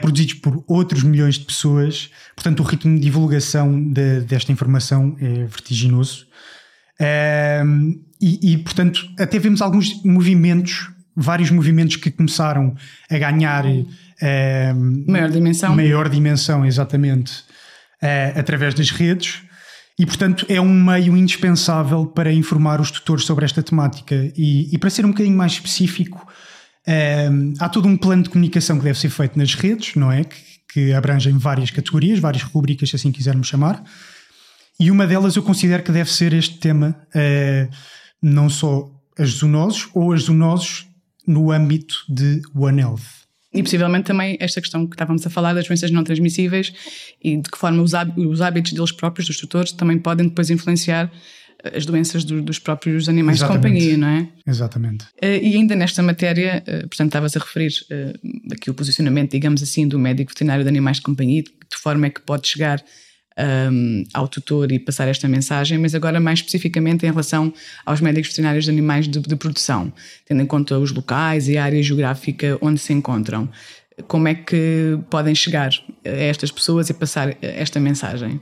produzidos 0.00 0.34
por 0.34 0.64
outros 0.66 1.02
milhões 1.02 1.36
de 1.36 1.44
pessoas. 1.44 2.10
Portanto, 2.34 2.60
o 2.60 2.62
ritmo 2.64 2.94
de 2.96 3.00
divulgação 3.00 3.80
de, 3.92 4.20
desta 4.20 4.50
informação 4.50 5.16
é 5.20 5.44
vertiginoso. 5.44 6.26
E, 8.20 8.52
e, 8.52 8.58
portanto, 8.58 9.08
até 9.18 9.38
vemos 9.38 9.62
alguns 9.62 10.02
movimentos, 10.04 10.90
vários 11.14 11.50
movimentos 11.50 11.96
que 11.96 12.10
começaram 12.10 12.74
a 13.08 13.18
ganhar 13.18 13.64
maior 15.06 15.30
dimensão. 15.30 15.76
Maior 15.76 16.08
dimensão, 16.08 16.66
exatamente, 16.66 17.44
através 18.34 18.74
das 18.74 18.90
redes. 18.90 19.42
E, 19.96 20.06
portanto, 20.06 20.46
é 20.48 20.60
um 20.60 20.72
meio 20.72 21.16
indispensável 21.16 22.06
para 22.06 22.32
informar 22.32 22.80
os 22.80 22.90
tutores 22.90 23.24
sobre 23.24 23.44
esta 23.44 23.62
temática. 23.62 24.32
E, 24.36 24.72
e 24.72 24.78
para 24.78 24.90
ser 24.90 25.04
um 25.04 25.10
bocadinho 25.10 25.36
mais 25.36 25.52
específico, 25.52 26.24
um, 26.88 27.54
há 27.58 27.68
todo 27.68 27.86
um 27.86 27.96
plano 27.96 28.22
de 28.22 28.30
comunicação 28.30 28.78
que 28.78 28.84
deve 28.84 28.98
ser 28.98 29.10
feito 29.10 29.38
nas 29.38 29.54
redes, 29.54 29.94
não 29.94 30.10
é? 30.10 30.24
Que, 30.24 30.36
que 30.72 30.92
abrangem 30.92 31.36
várias 31.36 31.70
categorias, 31.70 32.18
várias 32.18 32.42
rubricas, 32.42 32.88
se 32.90 32.96
assim 32.96 33.12
quisermos 33.12 33.46
chamar. 33.46 33.82
E 34.80 34.90
uma 34.90 35.06
delas 35.06 35.36
eu 35.36 35.42
considero 35.42 35.82
que 35.82 35.92
deve 35.92 36.10
ser 36.10 36.32
este 36.32 36.58
tema, 36.58 36.96
uh, 37.14 37.74
não 38.22 38.48
só 38.48 38.90
as 39.18 39.30
zoonoses 39.30 39.88
ou 39.92 40.12
as 40.12 40.22
zoonoses 40.22 40.86
no 41.26 41.50
âmbito 41.50 41.96
de 42.08 42.40
One 42.54 42.80
Health. 42.80 43.18
E 43.52 43.62
possivelmente 43.62 44.06
também 44.06 44.36
esta 44.40 44.60
questão 44.60 44.86
que 44.86 44.94
estávamos 44.94 45.26
a 45.26 45.30
falar 45.30 45.54
das 45.54 45.66
doenças 45.66 45.90
não 45.90 46.04
transmissíveis 46.04 46.72
e 47.22 47.36
de 47.36 47.50
que 47.50 47.58
forma 47.58 47.82
os 47.82 48.40
hábitos 48.40 48.72
deles 48.72 48.92
próprios, 48.92 49.26
dos 49.26 49.38
tutores, 49.38 49.72
também 49.72 49.98
podem 49.98 50.28
depois 50.28 50.48
influenciar 50.50 51.10
as 51.64 51.84
doenças 51.84 52.24
do, 52.24 52.40
dos 52.40 52.58
próprios 52.58 53.08
animais 53.08 53.38
Exatamente. 53.38 53.62
de 53.62 53.68
companhia, 53.68 53.96
não 53.96 54.08
é? 54.08 54.28
Exatamente. 54.46 55.04
Uh, 55.22 55.42
e 55.42 55.56
ainda 55.56 55.74
nesta 55.74 56.02
matéria, 56.02 56.62
uh, 56.62 56.88
portanto, 56.88 57.08
estavas 57.08 57.36
a 57.36 57.40
referir 57.40 57.72
uh, 57.90 58.52
aqui 58.52 58.70
o 58.70 58.74
posicionamento, 58.74 59.32
digamos 59.32 59.62
assim, 59.62 59.86
do 59.86 59.98
médico 59.98 60.30
veterinário 60.30 60.62
de 60.62 60.68
animais 60.68 60.98
de 60.98 61.02
companhia, 61.02 61.42
de 61.42 61.50
que 61.50 61.78
forma 61.78 62.06
é 62.06 62.10
que 62.10 62.20
pode 62.20 62.46
chegar 62.46 62.82
um, 63.72 64.04
ao 64.12 64.26
tutor 64.26 64.70
e 64.72 64.78
passar 64.78 65.08
esta 65.08 65.28
mensagem, 65.28 65.78
mas 65.78 65.94
agora 65.94 66.18
mais 66.18 66.40
especificamente 66.40 67.06
em 67.06 67.10
relação 67.10 67.52
aos 67.86 68.00
médicos 68.00 68.30
veterinários 68.30 68.64
de 68.64 68.70
animais 68.70 69.08
de, 69.08 69.20
de 69.20 69.36
produção, 69.36 69.92
tendo 70.26 70.42
em 70.42 70.46
conta 70.46 70.78
os 70.78 70.92
locais 70.92 71.48
e 71.48 71.56
a 71.56 71.64
área 71.64 71.82
geográfica 71.82 72.58
onde 72.60 72.80
se 72.80 72.92
encontram. 72.92 73.48
Como 74.06 74.28
é 74.28 74.34
que 74.34 74.98
podem 75.10 75.34
chegar 75.34 75.70
a 76.04 76.08
estas 76.08 76.52
pessoas 76.52 76.88
e 76.88 76.94
passar 76.94 77.36
esta 77.42 77.80
mensagem? 77.80 78.40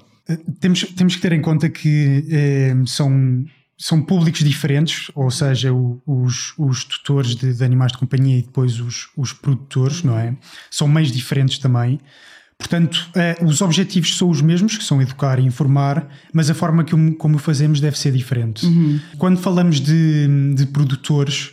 Temos, 0.61 0.83
temos 0.97 1.17
que 1.17 1.23
ter 1.23 1.33
em 1.33 1.41
conta 1.41 1.69
que 1.69 2.25
eh, 2.31 2.75
são 2.87 3.45
são 3.79 4.01
públicos 4.01 4.41
diferentes, 4.43 5.11
ou 5.15 5.31
seja, 5.31 5.73
o, 5.73 6.01
os, 6.07 6.55
os 6.57 6.85
tutores 6.85 7.37
de, 7.37 7.53
de, 7.53 7.63
animais 7.63 7.93
de 7.93 7.99
companhia 7.99 8.39
e 8.39 8.43
depois 8.43 8.81
os, 8.81 9.09
os 9.15 9.35
produtores, 9.35 10.03
não 10.03 10.19
é? 10.19 10.35
São 10.71 10.89
meios 10.89 11.13
diferentes 11.13 11.59
também. 11.59 12.01
Portanto, 12.59 13.11
eh, 13.15 13.37
os 13.43 13.61
objetivos 13.61 14.17
são 14.17 14.31
os 14.31 14.41
mesmos, 14.41 14.79
que 14.79 14.85
são 14.85 15.03
educar 15.03 15.39
e 15.39 15.45
informar, 15.45 16.09
mas 16.33 16.49
a 16.49 16.55
forma 16.55 16.85
que, 16.85 16.95
como 17.17 17.37
o 17.37 17.39
fazemos 17.39 17.81
deve 17.81 17.99
ser 17.99 18.13
diferente. 18.13 18.65
Uhum. 18.65 18.99
Quando 19.19 19.39
falamos 19.39 19.79
de, 19.79 20.55
de 20.55 20.65
produtores, 20.67 21.53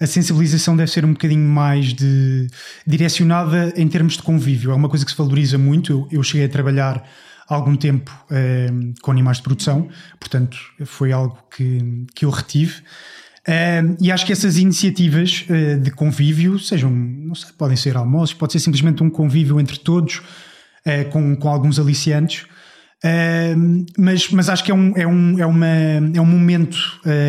a 0.00 0.06
sensibilização 0.06 0.76
deve 0.76 0.92
ser 0.92 1.04
um 1.04 1.12
bocadinho 1.12 1.48
mais 1.48 1.92
de, 1.92 2.46
direcionada 2.86 3.72
em 3.76 3.88
termos 3.88 4.16
de 4.16 4.22
convívio. 4.22 4.70
É 4.70 4.74
uma 4.74 4.88
coisa 4.88 5.04
que 5.04 5.10
se 5.10 5.16
valoriza 5.16 5.58
muito. 5.58 5.90
Eu, 5.90 6.08
eu 6.18 6.22
cheguei 6.22 6.46
a 6.46 6.48
trabalhar 6.48 7.04
algum 7.48 7.76
tempo 7.76 8.10
eh, 8.30 8.68
com 9.02 9.10
animais 9.10 9.38
de 9.38 9.42
produção, 9.42 9.88
portanto 10.18 10.56
foi 10.84 11.12
algo 11.12 11.38
que, 11.50 12.06
que 12.14 12.24
eu 12.24 12.30
retive. 12.30 12.82
Uh, 13.46 13.94
e 14.00 14.10
acho 14.10 14.24
que 14.24 14.32
essas 14.32 14.56
iniciativas 14.56 15.44
uh, 15.50 15.78
de 15.78 15.90
convívio, 15.90 16.58
sejam, 16.58 16.90
não 16.90 17.34
sei, 17.34 17.50
podem 17.58 17.76
ser 17.76 17.94
almoços, 17.94 18.32
pode 18.32 18.52
ser 18.52 18.58
simplesmente 18.58 19.02
um 19.02 19.10
convívio 19.10 19.60
entre 19.60 19.78
todos, 19.78 20.16
uh, 20.16 21.10
com, 21.10 21.36
com 21.36 21.48
alguns 21.48 21.78
aliciantes, 21.78 22.46
mas, 23.98 24.30
mas 24.30 24.48
acho 24.48 24.64
que 24.64 24.70
é 24.70 24.74
um, 24.74 24.96
é 24.96 25.06
um, 25.06 25.38
é 25.38 25.44
uma, 25.44 25.66
é 25.66 26.20
um 26.22 26.24
momento 26.24 26.78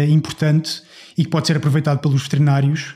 importante 0.07 0.81
e 1.17 1.25
que 1.25 1.29
pode 1.29 1.47
ser 1.47 1.57
aproveitado 1.57 1.99
pelos 1.99 2.23
veterinários. 2.23 2.95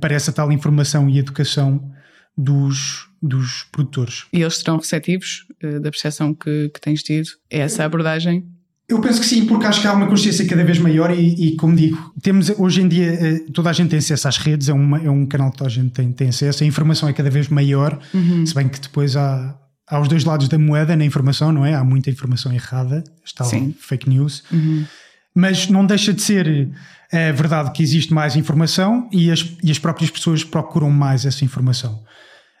Para 0.00 0.14
essa 0.14 0.32
tal 0.32 0.50
informação 0.50 1.10
e 1.10 1.18
educação 1.18 1.92
dos, 2.38 3.08
dos 3.20 3.64
produtores. 3.72 4.26
E 4.32 4.40
eles 4.40 4.58
serão 4.58 4.78
receptivos 4.78 5.44
uh, 5.62 5.80
da 5.80 5.90
percepção 5.90 6.32
que, 6.32 6.70
que 6.72 6.80
tens 6.80 7.02
tido? 7.02 7.28
É 7.50 7.58
essa 7.58 7.82
a 7.82 7.86
abordagem? 7.86 8.46
Eu 8.88 9.00
penso 9.00 9.20
que 9.20 9.26
sim, 9.26 9.44
porque 9.44 9.66
acho 9.66 9.82
que 9.82 9.86
há 9.86 9.92
uma 9.92 10.06
consciência 10.06 10.46
cada 10.46 10.64
vez 10.64 10.78
maior 10.78 11.10
e, 11.10 11.48
e 11.48 11.56
como 11.56 11.76
digo, 11.76 12.14
temos 12.22 12.48
hoje 12.58 12.80
em 12.80 12.88
dia, 12.88 13.12
eh, 13.12 13.40
toda 13.52 13.68
a 13.68 13.72
gente 13.72 13.90
tem 13.90 13.98
acesso 13.98 14.26
às 14.28 14.38
redes, 14.38 14.70
é, 14.70 14.72
uma, 14.72 14.98
é 14.98 15.10
um 15.10 15.26
canal 15.26 15.50
que 15.50 15.58
toda 15.58 15.68
a 15.68 15.72
gente 15.72 15.90
tem, 15.90 16.10
tem 16.10 16.28
acesso, 16.28 16.64
a 16.64 16.66
informação 16.66 17.06
é 17.06 17.12
cada 17.12 17.28
vez 17.28 17.48
maior, 17.48 18.00
uhum. 18.14 18.46
se 18.46 18.54
bem 18.54 18.66
que 18.66 18.80
depois 18.80 19.14
há, 19.14 19.54
há 19.86 20.00
os 20.00 20.08
dois 20.08 20.24
lados 20.24 20.48
da 20.48 20.58
moeda 20.58 20.96
na 20.96 21.04
informação, 21.04 21.52
não 21.52 21.66
é? 21.66 21.74
Há 21.74 21.84
muita 21.84 22.08
informação 22.08 22.50
errada, 22.50 23.04
está 23.22 23.44
sim. 23.44 23.74
fake 23.78 24.08
news, 24.08 24.42
uhum. 24.50 24.86
mas 25.34 25.68
não 25.68 25.84
deixa 25.84 26.14
de 26.14 26.22
ser 26.22 26.70
é 27.10 27.32
verdade 27.32 27.72
que 27.72 27.82
existe 27.82 28.12
mais 28.12 28.36
informação 28.36 29.08
e 29.12 29.30
as, 29.30 29.46
e 29.62 29.70
as 29.70 29.78
próprias 29.78 30.10
pessoas 30.10 30.44
procuram 30.44 30.90
mais 30.90 31.24
essa 31.24 31.44
informação. 31.44 32.02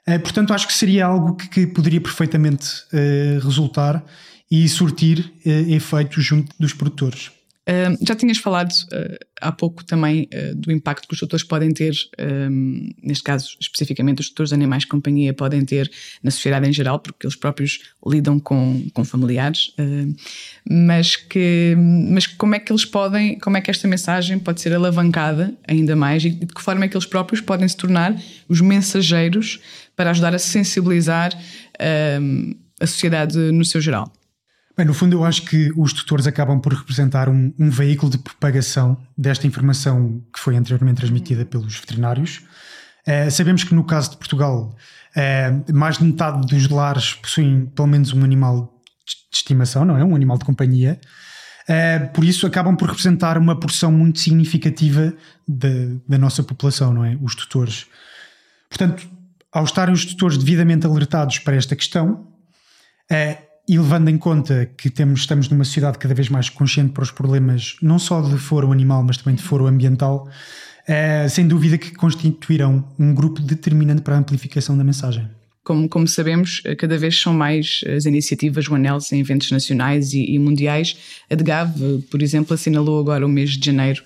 Eh, 0.08 0.18
portanto, 0.18 0.54
acho 0.54 0.66
que 0.66 0.72
seria 0.72 1.04
algo 1.04 1.36
que, 1.36 1.48
que 1.48 1.66
poderia 1.66 2.00
perfeitamente 2.00 2.66
uh, 2.94 3.44
resultar 3.44 4.02
e 4.50 4.66
surtir 4.66 5.34
uh, 5.44 5.70
efeitos 5.70 6.24
junto 6.24 6.54
dos 6.58 6.72
produtores. 6.72 7.30
Uh, 7.68 7.94
já 8.00 8.14
tinhas 8.14 8.38
falado 8.38 8.72
há 9.42 9.52
pouco 9.52 9.84
também 9.84 10.26
do 10.56 10.72
impacto 10.72 11.06
que 11.06 11.12
os 11.12 11.20
tutores 11.20 11.44
podem 11.44 11.70
ter, 11.72 11.92
neste 13.02 13.22
caso 13.22 13.50
especificamente 13.60 14.20
os 14.20 14.30
tutores 14.30 14.48
de 14.48 14.54
animais 14.54 14.82
de 14.84 14.88
companhia 14.88 15.34
podem 15.34 15.64
ter 15.64 15.88
na 16.22 16.30
sociedade 16.30 16.66
em 16.66 16.72
geral, 16.72 16.98
porque 16.98 17.26
eles 17.26 17.36
próprios 17.36 17.78
lidam 18.04 18.40
com, 18.40 18.84
com 18.92 19.04
familiares, 19.04 19.74
mas 20.68 21.14
que 21.14 21.76
mas 21.76 22.26
como 22.26 22.54
é 22.56 22.58
que 22.58 22.72
eles 22.72 22.86
podem, 22.86 23.38
como 23.38 23.58
é 23.58 23.60
que 23.60 23.70
esta 23.70 23.86
mensagem 23.86 24.38
pode 24.40 24.60
ser 24.60 24.72
alavancada 24.72 25.54
ainda 25.68 25.94
mais 25.94 26.24
e 26.24 26.30
de 26.30 26.46
que 26.46 26.62
forma 26.62 26.86
é 26.86 26.88
que 26.88 26.96
eles 26.96 27.06
próprios 27.06 27.40
podem 27.40 27.68
se 27.68 27.76
tornar 27.76 28.18
os 28.48 28.60
mensageiros 28.60 29.60
para 29.98 30.10
ajudar 30.10 30.32
a 30.32 30.38
sensibilizar 30.38 31.32
um, 32.20 32.54
a 32.80 32.86
sociedade 32.86 33.36
no 33.36 33.64
seu 33.64 33.80
geral? 33.80 34.12
Bem, 34.76 34.86
no 34.86 34.94
fundo, 34.94 35.16
eu 35.16 35.24
acho 35.24 35.42
que 35.42 35.72
os 35.76 35.92
tutores 35.92 36.24
acabam 36.24 36.60
por 36.60 36.72
representar 36.72 37.28
um, 37.28 37.52
um 37.58 37.68
veículo 37.68 38.08
de 38.08 38.16
propagação 38.16 38.96
desta 39.16 39.44
informação 39.44 40.22
que 40.32 40.38
foi 40.38 40.54
anteriormente 40.54 40.98
transmitida 40.98 41.44
pelos 41.44 41.80
veterinários. 41.80 42.42
Uh, 43.08 43.28
sabemos 43.28 43.64
que 43.64 43.74
no 43.74 43.82
caso 43.82 44.12
de 44.12 44.18
Portugal, 44.18 44.72
uh, 45.16 45.76
mais 45.76 45.98
de 45.98 46.04
metade 46.04 46.46
dos 46.46 46.68
lares 46.68 47.14
possuem 47.14 47.66
pelo 47.66 47.88
menos 47.88 48.12
um 48.12 48.22
animal 48.22 48.80
de 49.04 49.36
estimação, 49.36 49.84
não 49.84 49.98
é? 49.98 50.04
Um 50.04 50.14
animal 50.14 50.38
de 50.38 50.44
companhia. 50.44 51.00
Uh, 51.68 52.12
por 52.12 52.22
isso 52.22 52.46
acabam 52.46 52.76
por 52.76 52.88
representar 52.88 53.36
uma 53.36 53.58
porção 53.58 53.90
muito 53.90 54.20
significativa 54.20 55.12
da, 55.46 55.68
da 56.08 56.18
nossa 56.18 56.44
população, 56.44 56.94
não 56.94 57.04
é? 57.04 57.18
Os 57.20 57.34
tutores. 57.34 57.86
Portanto, 58.70 59.17
ao 59.58 59.64
estarem 59.64 59.92
os 59.92 60.04
tutores 60.04 60.38
devidamente 60.38 60.86
alertados 60.86 61.40
para 61.40 61.56
esta 61.56 61.74
questão, 61.74 62.28
é, 63.10 63.38
e 63.68 63.76
levando 63.76 64.08
em 64.08 64.16
conta 64.16 64.70
que 64.78 64.88
temos, 64.88 65.20
estamos 65.20 65.48
numa 65.48 65.64
sociedade 65.64 65.98
cada 65.98 66.14
vez 66.14 66.28
mais 66.28 66.48
consciente 66.48 66.92
para 66.92 67.02
os 67.02 67.10
problemas, 67.10 67.74
não 67.82 67.98
só 67.98 68.20
de 68.20 68.38
foro 68.38 68.70
animal, 68.70 69.02
mas 69.02 69.16
também 69.16 69.34
de 69.34 69.42
foro 69.42 69.66
ambiental, 69.66 70.28
é, 70.86 71.28
sem 71.28 71.48
dúvida 71.48 71.76
que 71.76 71.90
constituirão 71.90 72.88
um 72.96 73.12
grupo 73.12 73.42
determinante 73.42 74.00
para 74.00 74.14
a 74.14 74.18
amplificação 74.18 74.78
da 74.78 74.84
mensagem. 74.84 75.28
Como, 75.64 75.88
como, 75.88 76.06
sabemos, 76.06 76.62
cada 76.78 76.96
vez 76.96 77.20
são 77.20 77.34
mais 77.34 77.80
as 77.94 78.06
iniciativas 78.06 78.70
OneHealth 78.70 79.12
em 79.12 79.18
eventos 79.18 79.50
nacionais 79.50 80.14
e, 80.14 80.24
e 80.34 80.38
mundiais. 80.38 80.96
A 81.28 81.34
DGAV, 81.34 82.04
por 82.08 82.22
exemplo, 82.22 82.54
assinalou 82.54 83.00
agora 83.00 83.26
o 83.26 83.28
mês 83.28 83.50
de 83.50 83.66
janeiro 83.66 84.04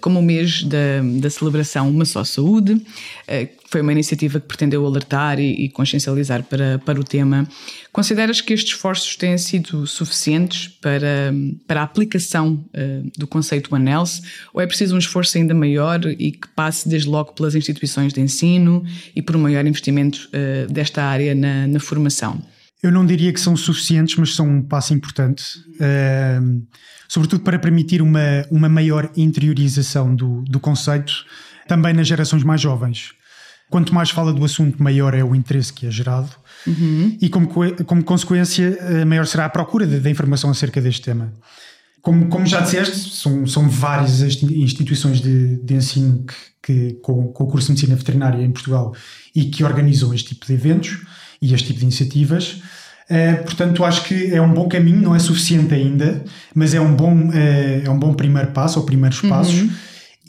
como 0.00 0.20
o 0.20 0.22
mês 0.22 0.62
da, 0.62 1.00
da 1.20 1.30
celebração 1.30 1.88
Uma 1.90 2.04
Só 2.04 2.24
Saúde. 2.24 2.80
Eh, 3.26 3.48
foi 3.74 3.80
uma 3.80 3.90
iniciativa 3.90 4.38
que 4.38 4.46
pretendeu 4.46 4.86
alertar 4.86 5.40
e, 5.40 5.64
e 5.64 5.68
consciencializar 5.68 6.44
para, 6.44 6.78
para 6.78 7.00
o 7.00 7.02
tema. 7.02 7.48
Consideras 7.92 8.40
que 8.40 8.52
estes 8.52 8.74
esforços 8.74 9.16
têm 9.16 9.36
sido 9.36 9.84
suficientes 9.84 10.68
para, 10.68 11.34
para 11.66 11.80
a 11.80 11.82
aplicação 11.82 12.64
uh, 12.68 13.10
do 13.18 13.26
conceito 13.26 13.74
One 13.74 13.90
Health 13.90 14.20
ou 14.52 14.60
é 14.60 14.66
preciso 14.66 14.94
um 14.94 14.98
esforço 14.98 15.36
ainda 15.38 15.54
maior 15.54 16.00
e 16.06 16.30
que 16.30 16.46
passe 16.54 16.88
desde 16.88 17.08
logo 17.08 17.32
pelas 17.32 17.56
instituições 17.56 18.12
de 18.12 18.20
ensino 18.20 18.84
e 19.16 19.20
por 19.20 19.34
um 19.34 19.40
maior 19.40 19.66
investimento 19.66 20.28
uh, 20.28 20.72
desta 20.72 21.02
área 21.02 21.34
na, 21.34 21.66
na 21.66 21.80
formação? 21.80 22.40
Eu 22.84 22.92
não 22.92 23.06
diria 23.06 23.32
que 23.32 23.40
são 23.40 23.56
suficientes, 23.56 24.16
mas 24.16 24.34
são 24.34 24.46
um 24.46 24.60
passo 24.60 24.92
importante, 24.92 25.42
uh, 25.80 26.62
sobretudo 27.08 27.42
para 27.42 27.58
permitir 27.58 28.02
uma, 28.02 28.44
uma 28.50 28.68
maior 28.68 29.10
interiorização 29.16 30.14
do, 30.14 30.42
do 30.42 30.60
conceito 30.60 31.24
também 31.66 31.94
nas 31.94 32.06
gerações 32.06 32.44
mais 32.44 32.60
jovens. 32.60 33.12
Quanto 33.70 33.94
mais 33.94 34.10
fala 34.10 34.34
do 34.34 34.44
assunto, 34.44 34.82
maior 34.82 35.14
é 35.14 35.24
o 35.24 35.34
interesse 35.34 35.72
que 35.72 35.86
é 35.86 35.90
gerado 35.90 36.28
uhum. 36.66 37.16
e, 37.18 37.30
como, 37.30 37.48
como 37.86 38.04
consequência, 38.04 38.76
eh, 38.78 39.04
maior 39.06 39.26
será 39.26 39.46
a 39.46 39.48
procura 39.48 39.86
da 39.86 40.10
informação 40.10 40.50
acerca 40.50 40.78
deste 40.78 41.00
tema. 41.00 41.32
Como, 42.02 42.28
como 42.28 42.44
já 42.44 42.60
disseste, 42.60 43.14
são, 43.14 43.46
são 43.46 43.66
várias 43.66 44.20
as 44.20 44.42
instituições 44.42 45.22
de, 45.22 45.56
de 45.56 45.74
ensino 45.74 46.22
que, 46.26 46.34
que 46.62 46.92
com, 47.00 47.28
com 47.28 47.44
o 47.44 47.46
curso 47.46 47.68
de 47.68 47.72
Medicina 47.72 47.96
Veterinária 47.96 48.44
em 48.44 48.52
Portugal 48.52 48.94
e 49.34 49.46
que 49.46 49.64
organizam 49.64 50.12
este 50.12 50.34
tipo 50.34 50.44
de 50.44 50.52
eventos 50.52 51.00
e 51.44 51.52
este 51.52 51.66
tipo 51.68 51.80
de 51.80 51.84
iniciativas. 51.84 52.62
Uh, 53.04 53.44
portanto, 53.44 53.84
acho 53.84 54.04
que 54.04 54.32
é 54.32 54.40
um 54.40 54.52
bom 54.54 54.66
caminho, 54.66 55.02
não 55.02 55.14
é 55.14 55.18
suficiente 55.18 55.74
ainda, 55.74 56.24
mas 56.54 56.72
é 56.72 56.80
um 56.80 56.96
bom, 56.96 57.14
uh, 57.14 57.84
é 57.84 57.90
um 57.90 57.98
bom 57.98 58.14
primeiro 58.14 58.50
passo, 58.52 58.80
ou 58.80 58.86
primeiros 58.86 59.22
uhum. 59.22 59.28
passos. 59.28 59.68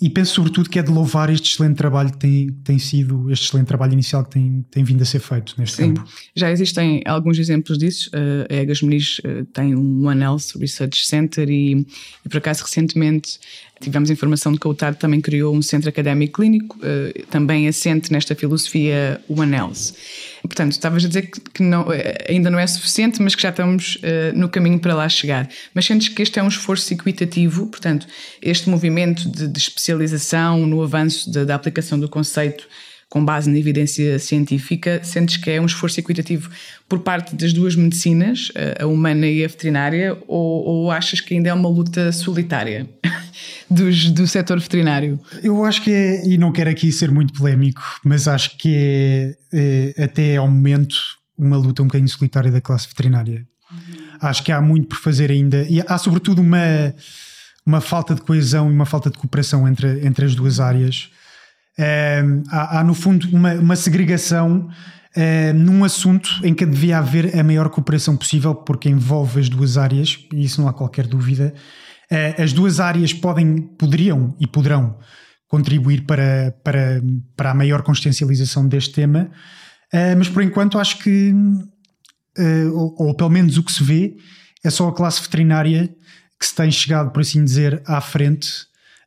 E 0.01 0.10
penso 0.10 0.34
sobretudo 0.34 0.69
que 0.69 0.77
é 0.77 0.84
de 0.84 0.91
louvar 0.91 1.29
este 1.29 1.53
excelente 1.53 1.77
trabalho 1.77 2.12
que 2.12 2.17
tem, 2.17 2.51
tem 2.65 2.77
sido, 2.77 3.31
este 3.31 3.45
excelente 3.45 3.67
trabalho 3.67 3.93
inicial 3.93 4.25
que 4.25 4.31
tem, 4.31 4.65
tem 4.69 4.84
vindo 4.84 5.01
a 5.01 5.05
ser 5.05 5.19
feito 5.19 5.55
neste 5.57 5.77
Sim. 5.77 5.93
tempo. 5.93 6.05
Já 6.36 6.51
existem 6.51 7.01
alguns 7.05 7.39
exemplos 7.39 7.77
disso. 7.77 8.10
Uh, 8.10 8.53
a 8.53 8.55
Egas 8.57 8.81
Muniz 8.81 9.19
uh, 9.19 9.45
tem 9.53 9.74
um 9.74 10.05
One 10.05 10.22
Health 10.22 10.60
Research 10.60 11.07
Center 11.07 11.50
e, 11.50 11.88
e, 12.25 12.29
por 12.29 12.39
acaso 12.39 12.63
recentemente 12.63 13.39
tivemos 13.79 14.10
informação 14.10 14.51
de 14.51 14.60
que 14.60 14.67
o 14.67 14.72
UTAD 14.72 14.98
também 14.98 15.22
criou 15.22 15.55
um 15.55 15.62
centro 15.62 15.89
académico 15.89 16.41
clínico, 16.41 16.77
uh, 16.77 17.25
também 17.27 17.67
assente 17.67 18.12
nesta 18.12 18.36
filosofia 18.36 19.22
One 19.29 19.55
Health. 19.55 19.94
Portanto, 20.41 20.74
estavas 20.74 21.03
a 21.03 21.08
dizer 21.08 21.32
que, 21.53 21.63
não, 21.63 21.88
ainda 22.29 22.50
não 22.50 22.60
é 22.60 22.67
suficiente, 22.67 23.22
mas 23.22 23.34
que 23.34 23.41
já 23.41 23.50
estamos 23.50 23.98
no 24.36 24.48
caminho 24.48 24.77
para 24.77 24.94
lá 24.94 25.10
chegar. 25.10 25.50
Mas 25.74 25.86
sentes 25.86 26.10
que 26.10 26.22
este 26.22 26.38
é 26.38 26.44
um 26.44 26.48
esforço 26.48 26.94
equitativo, 26.94 27.65
portanto, 27.65 28.05
este 28.44 28.70
movimento 28.70 29.27
de, 29.27 29.48
de 29.48 29.58
especialização 29.58 30.67
no 30.67 30.84
avanço 30.84 31.32
da, 31.32 31.46
da 31.46 31.55
aplicação 31.55 32.00
do 32.00 32.08
conceito 32.08 32.67
com 33.15 33.24
base 33.24 33.50
na 33.50 33.57
evidência 33.57 34.19
científica, 34.19 35.00
sentes 35.01 35.38
que 35.38 35.50
é 35.50 35.62
um 35.62 35.65
esforço 35.65 35.98
equitativo 35.98 36.50
por 36.89 37.00
parte 37.00 37.34
das 37.34 37.53
duas 37.53 37.74
medicinas, 37.74 38.51
a 38.77 38.86
humana 38.86 39.25
e 39.25 39.41
a 39.41 39.48
veterinária, 39.48 40.17
ou, 40.27 40.65
ou 40.65 40.91
achas 40.91 41.22
que 41.22 41.34
ainda 41.34 41.48
é 41.48 41.53
uma 41.53 41.69
luta 41.69 42.12
solitária 42.12 42.86
dos, 43.72 44.12
do 44.12 44.27
setor 44.27 44.60
veterinário? 44.60 45.17
Eu 45.41 45.63
acho 45.63 45.81
que 45.81 45.91
é, 45.91 46.27
e 46.27 46.38
não 46.38 46.51
quero 46.51 46.69
aqui 46.69 46.91
ser 46.91 47.10
muito 47.10 47.34
polémico, 47.34 47.81
mas 48.03 48.27
acho 48.27 48.57
que 48.57 48.75
é, 48.75 49.93
é 49.98 50.03
até 50.03 50.36
ao 50.36 50.50
momento 50.50 50.98
uma 51.38 51.55
luta 51.55 51.84
um 51.84 51.86
bocadinho 51.86 52.10
solitária 52.10 52.51
da 52.51 52.60
classe 52.60 52.86
veterinária. 52.89 53.48
Uhum. 53.72 53.77
Acho 54.19 54.43
que 54.43 54.51
há 54.51 54.60
muito 54.60 54.89
por 54.89 54.98
fazer 54.98 55.31
ainda 55.31 55.65
e 55.69 55.81
há, 55.88 55.98
sobretudo, 55.98 56.41
uma, 56.41 56.93
uma 57.65 57.79
falta 57.79 58.13
de 58.13 58.19
coesão 58.19 58.69
e 58.69 58.74
uma 58.74 58.86
falta 58.86 59.10
de 59.10 59.17
cooperação 59.17 59.65
entre, 59.65 60.05
entre 60.05 60.25
as 60.25 60.36
duas 60.36 60.60
áreas. 60.60 61.10
É, 61.77 62.24
há, 62.50 62.79
há, 62.79 62.84
no 62.84 62.94
fundo, 62.94 63.27
uma, 63.36 63.53
uma 63.53 63.75
segregação 63.75 64.70
é, 65.15 65.53
num 65.53 65.84
assunto 65.84 66.29
em 66.44 66.53
que 66.53 66.65
devia 66.65 66.98
haver 66.98 67.38
a 67.38 67.44
maior 67.44 67.70
cooperação 67.70 68.17
possível, 68.17 68.53
porque 68.53 68.89
envolve 68.89 69.39
as 69.39 69.50
duas 69.50 69.77
áreas, 69.77 70.20
e 70.34 70.44
isso 70.44 70.62
não 70.62 70.67
há 70.67 70.74
qualquer 70.74 71.08
dúvida. 71.08 71.53
É, 72.10 72.41
as 72.41 72.53
duas 72.53 72.79
áreas 72.79 73.13
podem, 73.13 73.62
poderiam 73.62 74.36
e 74.39 74.46
poderão 74.46 74.98
contribuir 75.48 76.05
para, 76.05 76.53
para, 76.63 77.01
para 77.36 77.51
a 77.51 77.53
maior 77.53 77.82
consciencialização 77.82 78.67
deste 78.67 78.94
tema, 78.94 79.29
uh, 79.94 80.17
mas 80.17 80.27
por 80.27 80.44
enquanto 80.44 80.77
acho 80.77 81.00
que, 81.00 81.32
uh, 81.32 82.74
ou, 82.74 83.08
ou, 83.08 83.15
pelo 83.15 83.29
menos 83.29 83.58
o 83.58 83.63
que 83.63 83.72
se 83.72 83.84
vê, 83.84 84.15
é 84.63 84.70
só 84.70 84.88
a 84.89 84.94
classe 84.94 85.22
veterinária 85.22 85.89
que 86.39 86.46
se 86.46 86.53
tem 86.53 86.70
chegado, 86.70 87.12
por 87.12 87.22
assim 87.22 87.44
dizer, 87.44 87.82
à 87.86 88.01
frente 88.01 88.50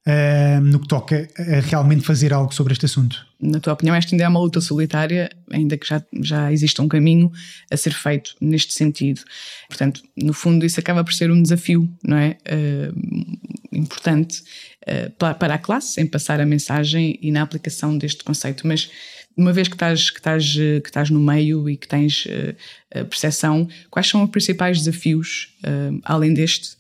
uh, 0.09 0.61
no 0.61 0.81
que 0.81 0.89
toca 0.89 1.29
a 1.39 1.61
realmente 1.61 2.05
fazer 2.05 2.33
algo 2.33 2.53
sobre 2.55 2.73
este 2.73 2.87
assunto. 2.87 3.27
Na 3.41 3.61
tua 3.61 3.75
opinião, 3.75 3.95
esta 3.95 4.15
ainda 4.15 4.25
é 4.25 4.29
uma 4.29 4.41
luta 4.41 4.61
solitária, 4.61 5.31
ainda 5.51 5.77
que 5.77 5.87
já, 5.87 6.03
já 6.21 6.53
exista 6.53 6.83
um 6.83 6.89
caminho 6.89 7.31
a 7.71 7.77
ser 7.77 7.93
feito 7.93 8.35
neste 8.41 8.73
sentido. 8.73 9.21
Portanto, 9.69 10.03
no 10.17 10.33
fundo, 10.33 10.65
isso 10.65 10.81
acaba 10.81 11.05
por 11.05 11.13
ser 11.13 11.31
um 11.31 11.41
desafio, 11.41 11.89
não 12.03 12.17
é? 12.17 12.37
Uh, 12.49 13.39
importante 13.71 14.43
uh, 14.83 15.11
para 15.13 15.55
a 15.55 15.59
classe 15.59 16.01
em 16.01 16.07
passar 16.07 16.41
a 16.41 16.47
mensagem 16.47 17.19
e 17.21 17.31
na 17.31 17.43
aplicação 17.43 17.97
deste 17.97 18.25
conceito. 18.25 18.67
Mas 18.67 18.91
uma 19.37 19.53
vez 19.53 19.69
que 19.69 19.77
estás, 19.77 20.11
que 20.11 20.19
estás, 20.19 20.53
que 20.53 20.89
estás 20.89 21.11
no 21.11 21.21
meio 21.21 21.71
e 21.71 21.77
que 21.77 21.87
tens 21.87 22.27
uh, 22.27 23.05
percepção, 23.05 23.69
quais 23.89 24.09
são 24.09 24.25
os 24.25 24.31
principais 24.31 24.79
desafios, 24.79 25.55
uh, 25.63 26.01
além 26.03 26.35
deste, 26.35 26.77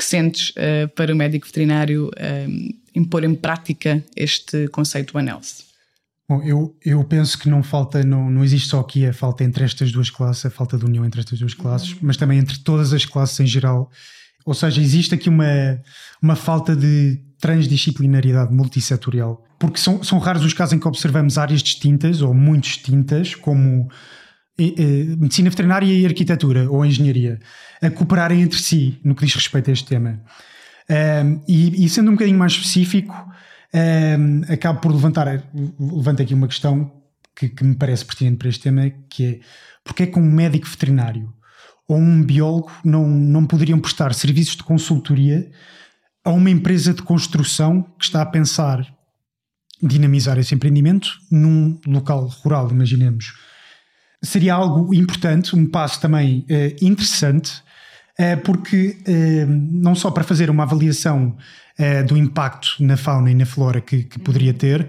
que 0.00 0.04
sentes 0.06 0.50
uh, 0.50 0.88
para 0.96 1.12
o 1.12 1.16
médico 1.16 1.46
veterinário 1.46 2.06
uh, 2.06 2.74
impor 2.94 3.22
em 3.22 3.34
prática 3.34 4.02
este 4.16 4.66
conceito 4.68 5.16
One 5.18 5.28
Health? 5.28 5.68
Bom, 6.26 6.42
eu, 6.42 6.74
eu 6.82 7.04
penso 7.04 7.38
que 7.38 7.50
não 7.50 7.62
falta, 7.62 8.02
não, 8.02 8.30
não 8.30 8.42
existe 8.42 8.68
só 8.68 8.80
aqui 8.80 9.04
a 9.04 9.12
falta 9.12 9.44
entre 9.44 9.62
estas 9.62 9.92
duas 9.92 10.08
classes, 10.08 10.46
a 10.46 10.50
falta 10.50 10.78
de 10.78 10.86
união 10.86 11.04
entre 11.04 11.20
estas 11.20 11.38
duas 11.38 11.52
classes, 11.52 11.94
mas 12.00 12.16
também 12.16 12.38
entre 12.38 12.58
todas 12.60 12.94
as 12.94 13.04
classes 13.04 13.38
em 13.40 13.46
geral. 13.46 13.90
Ou 14.46 14.54
seja, 14.54 14.80
existe 14.80 15.14
aqui 15.14 15.28
uma, 15.28 15.78
uma 16.22 16.34
falta 16.34 16.74
de 16.74 17.20
transdisciplinaridade 17.38 18.54
multissetorial, 18.54 19.44
porque 19.58 19.78
são, 19.78 20.02
são 20.02 20.18
raros 20.18 20.42
os 20.42 20.54
casos 20.54 20.72
em 20.72 20.78
que 20.78 20.88
observamos 20.88 21.36
áreas 21.36 21.62
distintas 21.62 22.22
ou 22.22 22.32
muito 22.32 22.62
distintas, 22.62 23.34
como 23.34 23.90
medicina 25.18 25.50
veterinária 25.50 25.86
e 25.86 26.06
arquitetura 26.06 26.70
ou 26.70 26.84
engenharia 26.84 27.40
a 27.80 27.90
cooperarem 27.90 28.42
entre 28.42 28.58
si 28.58 28.98
no 29.02 29.14
que 29.14 29.24
diz 29.24 29.34
respeito 29.34 29.70
a 29.70 29.72
este 29.72 29.86
tema. 29.86 30.20
Um, 30.90 31.40
e, 31.46 31.84
e, 31.84 31.88
sendo 31.88 32.08
um 32.08 32.14
bocadinho 32.14 32.38
mais 32.38 32.52
específico, 32.52 33.14
um, 33.72 34.52
acabo 34.52 34.80
por 34.80 34.92
levantar 34.92 35.44
levanto 35.78 36.22
aqui 36.22 36.34
uma 36.34 36.48
questão 36.48 36.92
que, 37.36 37.48
que, 37.48 37.62
me 37.62 37.76
parece 37.76 38.04
pertinente 38.04 38.38
para 38.38 38.48
este 38.48 38.62
tema, 38.62 38.90
que 39.08 39.24
é 39.24 39.40
porque 39.84 40.02
é 40.02 40.06
que 40.06 40.18
um 40.18 40.30
médico 40.30 40.66
veterinário 40.66 41.32
ou 41.88 41.96
um 41.96 42.22
biólogo 42.22 42.70
não, 42.84 43.08
não 43.08 43.46
poderiam 43.46 43.78
prestar 43.78 44.12
serviços 44.14 44.56
de 44.56 44.62
consultoria 44.62 45.50
a 46.24 46.30
uma 46.30 46.50
empresa 46.50 46.92
de 46.92 47.02
construção 47.02 47.82
que 47.98 48.04
está 48.04 48.22
a 48.22 48.26
pensar 48.26 48.86
dinamizar 49.82 50.38
esse 50.38 50.54
empreendimento 50.54 51.08
num 51.30 51.80
local 51.86 52.26
rural, 52.26 52.70
imaginemos 52.70 53.32
seria 54.22 54.54
algo 54.54 54.94
importante, 54.94 55.56
um 55.56 55.66
passo 55.66 56.00
também 56.00 56.44
uh, 56.50 56.84
interessante, 56.84 57.62
uh, 58.18 58.40
porque 58.44 58.96
uh, 59.00 59.46
não 59.48 59.94
só 59.94 60.10
para 60.10 60.24
fazer 60.24 60.50
uma 60.50 60.64
avaliação 60.64 61.36
do 62.06 62.14
impacto 62.14 62.76
na 62.80 62.94
fauna 62.94 63.30
e 63.30 63.34
na 63.34 63.46
flora 63.46 63.80
que, 63.80 64.04
que 64.04 64.18
poderia 64.18 64.52
ter, 64.52 64.86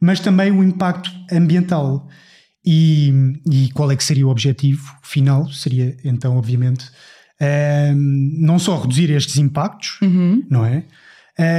mas 0.00 0.20
também 0.20 0.50
o 0.50 0.64
impacto 0.64 1.10
ambiental. 1.30 2.08
E, 2.64 3.12
e, 3.50 3.70
qual 3.74 3.90
é 3.90 3.96
que 3.96 4.02
seria 4.02 4.26
o 4.26 4.30
objetivo 4.30 4.82
final? 5.02 5.50
Seria 5.50 5.94
então, 6.02 6.38
obviamente, 6.38 6.86
não 7.94 8.58
só 8.58 8.80
reduzir 8.80 9.10
estes 9.10 9.36
impactos, 9.36 9.98
uhum. 10.00 10.42
não 10.48 10.64
é? 10.64 10.84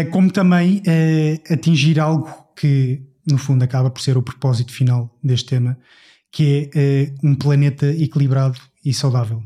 como 0.06 0.32
também 0.32 0.82
atingir 1.48 2.00
algo 2.00 2.28
que, 2.56 3.04
no 3.30 3.38
fundo, 3.38 3.62
acaba 3.62 3.92
por 3.92 4.02
ser 4.02 4.18
o 4.18 4.24
propósito 4.24 4.72
final 4.72 5.16
deste 5.24 5.46
tema, 5.50 5.78
que 6.32 6.70
é 6.74 7.12
uh, 7.24 7.28
um 7.28 7.36
planeta 7.36 7.88
equilibrado 7.88 8.60
e 8.84 8.94
saudável. 8.94 9.44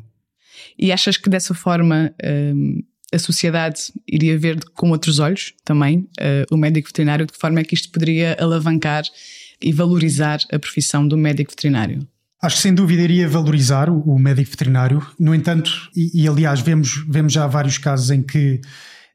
E 0.78 0.91
achas 0.91 1.17
que 1.17 1.30
dessa 1.30 1.54
forma 1.54 2.13
um, 2.54 2.82
a 3.13 3.19
sociedade 3.19 3.82
iria 4.08 4.38
ver 4.38 4.63
com 4.74 4.91
outros 4.91 5.19
olhos 5.19 5.54
também 5.63 6.08
uh, 6.19 6.54
o 6.54 6.58
médico 6.58 6.89
veterinário? 6.89 7.26
De 7.26 7.34
que 7.34 7.39
forma 7.39 7.60
é 7.60 7.63
que 7.63 7.76
isto 7.76 7.89
poderia 7.91 8.36
alavancar 8.39 9.04
e 9.62 9.71
valorizar 9.71 10.39
a 10.52 10.60
profissão 10.60 11.08
do 11.08 11.17
médico 11.17 11.52
veterinário? 11.52 12.08
Acho 12.41 12.58
que 12.58 12.62
sem 12.62 12.74
dúvida 12.74 13.02
iria 13.02 13.28
valorizar 13.28 13.89
o, 13.89 14.02
o 14.02 14.19
médico 14.19 14.52
veterinário. 14.52 15.06
No 15.19 15.34
entanto, 15.34 15.71
e, 15.95 16.24
e, 16.24 16.28
aliás, 16.28 16.62
vemos, 16.62 17.06
vemos 17.08 17.34
já 17.34 17.48
vários 17.48 17.78
casos 17.78 18.12
em 18.12 18.21
que 18.21 18.60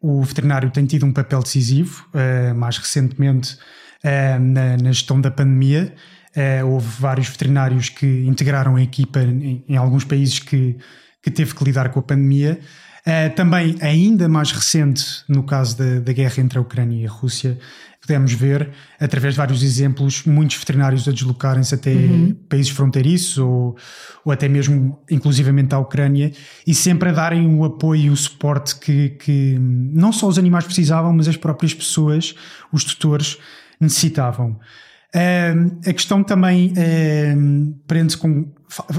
o 0.00 0.22
veterinário 0.22 0.70
tem 0.70 0.86
tido 0.86 1.04
um 1.04 1.12
papel 1.12 1.42
decisivo, 1.42 2.08
uh, 2.14 2.54
mais 2.54 2.78
recentemente 2.78 3.54
uh, 4.02 4.40
na, 4.40 4.76
na 4.78 4.92
gestão 4.92 5.20
da 5.20 5.30
pandemia. 5.30 5.94
Uh, 6.36 6.64
houve 6.64 6.86
vários 7.00 7.28
veterinários 7.28 7.88
que 7.88 8.06
integraram 8.06 8.76
a 8.76 8.82
equipa 8.82 9.20
em, 9.20 9.64
em, 9.68 9.76
alguns 9.76 10.04
países 10.04 10.38
que, 10.38 10.76
que 11.20 11.30
teve 11.30 11.54
que 11.54 11.64
lidar 11.64 11.88
com 11.90 11.98
a 11.98 12.02
pandemia. 12.02 12.60
Uh, 13.00 13.34
também, 13.34 13.76
ainda 13.80 14.28
mais 14.28 14.52
recente, 14.52 15.04
no 15.28 15.42
caso 15.42 15.76
da, 15.76 15.98
da 16.00 16.12
guerra 16.12 16.34
entre 16.38 16.58
a 16.58 16.60
Ucrânia 16.60 17.02
e 17.02 17.06
a 17.06 17.10
Rússia, 17.10 17.58
podemos 18.00 18.32
ver, 18.32 18.70
através 18.98 19.34
de 19.34 19.38
vários 19.38 19.62
exemplos, 19.62 20.24
muitos 20.24 20.56
veterinários 20.56 21.06
a 21.06 21.12
deslocarem-se 21.12 21.74
até 21.74 21.92
uhum. 21.92 22.34
países 22.48 22.70
fronteiriços 22.70 23.38
ou, 23.38 23.76
ou 24.24 24.32
até 24.32 24.48
mesmo, 24.48 24.98
inclusivamente, 25.10 25.74
à 25.74 25.78
Ucrânia, 25.78 26.32
e 26.66 26.74
sempre 26.74 27.10
a 27.10 27.12
darem 27.12 27.54
o 27.54 27.64
apoio 27.64 28.02
e 28.02 28.10
o 28.10 28.16
suporte 28.16 28.76
que, 28.76 29.10
que 29.10 29.56
não 29.58 30.12
só 30.12 30.26
os 30.28 30.38
animais 30.38 30.64
precisavam, 30.64 31.12
mas 31.12 31.28
as 31.28 31.36
próprias 31.36 31.74
pessoas, 31.74 32.34
os 32.72 32.84
tutores, 32.84 33.36
necessitavam. 33.80 34.58
A 35.12 35.92
questão 35.92 36.22
também 36.22 36.72
prende-se 37.86 38.16
com. 38.16 38.46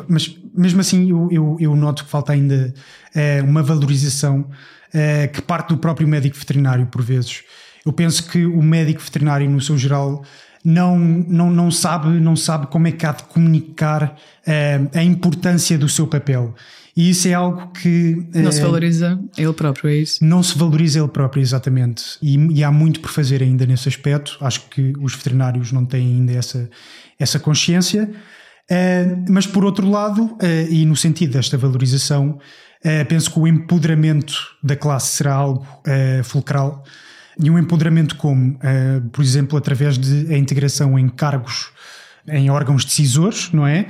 Mas 0.08 0.36
mesmo 0.54 0.82
assim, 0.82 1.10
eu, 1.10 1.30
eu, 1.32 1.58
eu 1.60 1.76
noto 1.76 2.04
que 2.04 2.10
falta 2.10 2.34
ainda 2.34 2.74
uh, 3.16 3.46
uma 3.46 3.64
valorização 3.64 4.50
eh, 4.94 5.28
que 5.28 5.42
parte 5.42 5.70
do 5.70 5.78
próprio 5.78 6.08
médico 6.08 6.38
veterinário, 6.38 6.86
por 6.88 7.02
vezes. 7.02 7.44
Eu 7.86 7.94
penso 7.94 8.30
que 8.30 8.46
o 8.46 8.62
médico 8.62 9.02
veterinário, 9.02 9.50
no 9.50 9.62
seu 9.62 9.78
geral, 9.78 10.24
não, 10.64 11.00
não, 11.00 11.50
não, 11.50 11.72
sabe, 11.72 12.10
não 12.20 12.36
sabe 12.36 12.68
como 12.68 12.88
é 12.88 12.92
que 12.92 13.06
há 13.06 13.14
de 13.14 13.24
comunicar 13.24 14.16
a 14.94 15.04
importância 15.04 15.78
do 15.78 15.88
seu 15.90 16.06
papel. 16.06 16.54
E 16.96 17.10
isso 17.10 17.28
é 17.28 17.34
algo 17.34 17.72
que. 17.72 18.28
Não 18.34 18.50
uh, 18.50 18.52
se 18.52 18.62
valoriza 18.62 19.20
ele 19.38 19.54
próprio, 19.54 19.90
é 19.90 19.96
isso? 19.96 20.24
Não 20.24 20.44
se 20.44 20.58
valoriza 20.58 21.00
ele 21.00 21.08
próprio, 21.08 21.42
exatamente. 21.42 22.18
E, 22.22 22.38
e, 22.54 22.64
há 22.64 22.72
muito 22.72 23.00
por 23.00 23.12
fazer 23.12 23.42
ainda 23.42 23.66
nesse 23.66 23.88
aspecto. 23.88 24.38
Acho 24.42 24.68
que 24.70 24.94
os 25.00 25.16
veterinários 25.16 25.72
não 25.72 25.86
têm 25.86 26.16
ainda 26.16 26.34
essa, 26.34 26.70
essa 27.18 27.40
consciência. 27.40 28.12
Uh, 28.70 29.26
mas 29.30 29.48
por 29.48 29.64
outro 29.64 29.90
lado, 29.90 30.24
uh, 30.24 30.70
e 30.70 30.86
no 30.86 30.96
sentido 30.96 31.34
desta 31.34 31.58
valorização, 31.58 32.40
penso 33.08 33.30
que 33.30 33.40
o 33.40 33.48
empoderamento 33.48 34.34
da 34.64 34.76
classe 34.76 35.18
será 35.18 35.36
algo 35.36 35.68
fulcral. 36.24 36.84
E 37.40 37.48
um 37.48 37.60
empoderamento 37.60 38.16
como, 38.16 38.58
por 39.12 39.24
exemplo, 39.24 39.56
através 39.56 40.00
de 40.00 40.34
a 40.34 40.36
integração 40.36 40.98
em 40.98 41.08
cargos 41.08 41.70
em 42.28 42.50
órgãos 42.50 42.84
decisores, 42.84 43.52
não 43.52 43.68
é? 43.68 43.88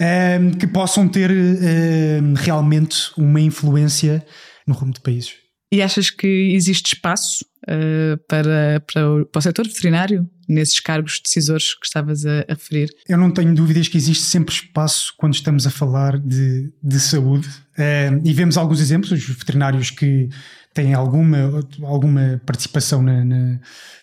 Ehm, 0.00 0.52
que 0.52 0.66
possam 0.66 1.06
ter 1.06 1.30
ehm, 1.30 2.32
realmente 2.34 3.10
uma 3.18 3.38
influência 3.38 4.24
no 4.66 4.72
rumo 4.72 4.92
de 4.92 5.00
países. 5.00 5.34
E 5.72 5.82
achas 5.82 6.10
que 6.10 6.26
existe 6.52 6.94
espaço 6.94 7.44
uh, 7.68 8.16
para, 8.26 8.82
para, 8.92 9.08
o, 9.08 9.26
para 9.26 9.38
o 9.38 9.42
setor 9.42 9.68
veterinário 9.68 10.28
nesses 10.48 10.80
cargos 10.80 11.20
decisores 11.22 11.74
que 11.74 11.86
estavas 11.86 12.26
a, 12.26 12.40
a, 12.48 12.54
referir? 12.54 12.88
Eu 13.08 13.16
não 13.16 13.30
tenho 13.30 13.54
dúvidas 13.54 13.86
que 13.86 13.96
existe 13.96 14.24
sempre 14.24 14.52
espaço 14.52 15.14
quando 15.16 15.34
estamos 15.34 15.66
a 15.66 15.70
falar 15.70 16.18
de, 16.18 16.72
de 16.82 16.98
saúde. 16.98 17.46
Uh, 17.78 18.20
e 18.24 18.32
vemos 18.32 18.56
alguns 18.56 18.80
exemplos, 18.80 19.12
os 19.12 19.28
veterinários 19.28 19.90
que 19.90 20.28
têm 20.74 20.92
alguma, 20.94 21.62
alguma 21.82 22.40
participação 22.44 23.02
na, 23.02 23.24
na, 23.24 23.58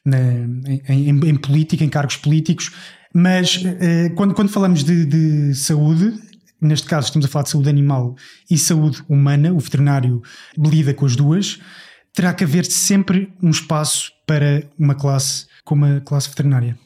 na 0.06 0.20
em, 0.88 1.10
em, 1.10 1.36
política, 1.36 1.84
em 1.84 1.90
cargos 1.90 2.18
políticos, 2.18 2.72
mas 3.20 3.56
uh, 3.56 4.14
quando, 4.14 4.36
quando 4.36 4.50
falamos 4.50 4.84
de, 4.84 5.04
de, 5.04 5.56
saúde, 5.56 6.14
neste 6.62 6.88
caso 6.88 7.08
estamos 7.08 7.26
a 7.26 7.28
falar 7.28 7.46
de 7.46 7.50
saúde 7.50 7.68
animal 7.68 8.16
e 8.48 8.60
saúde 8.60 9.04
humana, 9.10 9.52
o 9.52 9.58
veterinário 9.58 10.22
lida 10.56 10.94
com 10.94 11.04
as 11.04 11.16
duas, 11.16 11.60
terá 12.14 12.32
que 12.32 12.44
haver 12.44 12.64
sempre 12.64 13.34
um 13.42 13.50
espaço 13.50 14.12
para 14.28 14.70
uma 14.78 14.94
classe 14.94 15.48
como 15.66 15.84
a 15.84 16.00
classe 16.00 16.30
veterinária. 16.30 16.78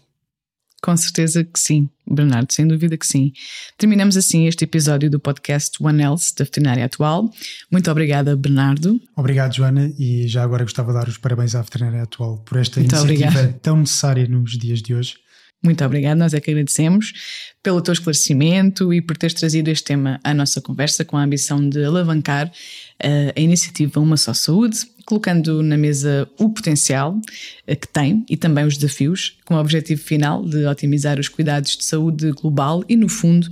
Com 0.81 0.95
certeza 0.95 1.43
que 1.43 1.59
sim, 1.59 1.89
Bernardo, 2.09 2.53
sem 2.53 2.65
dúvida 2.65 2.95
que 2.95 3.05
sim. 3.05 3.33
Terminamos 3.77 4.15
assim 4.15 4.47
este 4.47 4.63
episódio 4.63 5.09
do 5.09 5.19
podcast 5.19 5.83
One 5.83 6.01
Else 6.01 6.33
da 6.33 6.45
Veterinária 6.45 6.85
Atual. 6.85 7.29
Muito 7.69 7.91
obrigada, 7.91 8.37
Bernardo. 8.37 9.01
Obrigado, 9.17 9.53
Joana, 9.53 9.91
e 9.99 10.29
já 10.29 10.43
agora 10.43 10.63
gostava 10.63 10.93
de 10.93 10.97
dar 10.97 11.09
os 11.09 11.17
parabéns 11.17 11.55
à 11.55 11.61
Veterinária 11.61 12.03
Atual 12.03 12.37
por 12.37 12.57
esta 12.57 12.79
Muito 12.79 12.95
iniciativa 12.95 13.53
tão 13.61 13.75
necessária 13.75 14.25
nos 14.29 14.57
dias 14.57 14.81
de 14.81 14.95
hoje. 14.95 15.15
Muito 15.63 15.85
obrigada, 15.85 16.15
nós 16.15 16.33
é 16.33 16.41
que 16.41 16.49
agradecemos 16.49 17.13
pelo 17.61 17.81
teu 17.81 17.93
esclarecimento 17.93 18.91
e 18.91 18.99
por 18.99 19.15
teres 19.15 19.35
trazido 19.35 19.69
este 19.69 19.83
tema 19.83 20.19
à 20.23 20.33
nossa 20.33 20.59
conversa 20.59 21.05
com 21.05 21.15
a 21.15 21.23
ambição 21.23 21.69
de 21.69 21.83
alavancar 21.83 22.47
uh, 22.47 23.33
a 23.35 23.39
iniciativa 23.39 23.99
Uma 23.99 24.17
Só 24.17 24.33
Saúde, 24.33 24.79
colocando 25.05 25.61
na 25.61 25.77
mesa 25.77 26.27
o 26.39 26.49
potencial 26.49 27.13
uh, 27.13 27.75
que 27.75 27.87
tem 27.87 28.25
e 28.27 28.35
também 28.35 28.65
os 28.65 28.75
desafios, 28.75 29.37
com 29.45 29.53
o 29.53 29.59
objetivo 29.59 30.01
final 30.01 30.43
de 30.43 30.65
otimizar 30.65 31.19
os 31.19 31.29
cuidados 31.29 31.77
de 31.77 31.83
saúde 31.83 32.31
global 32.31 32.83
e, 32.89 32.95
no 32.95 33.07
fundo, 33.07 33.47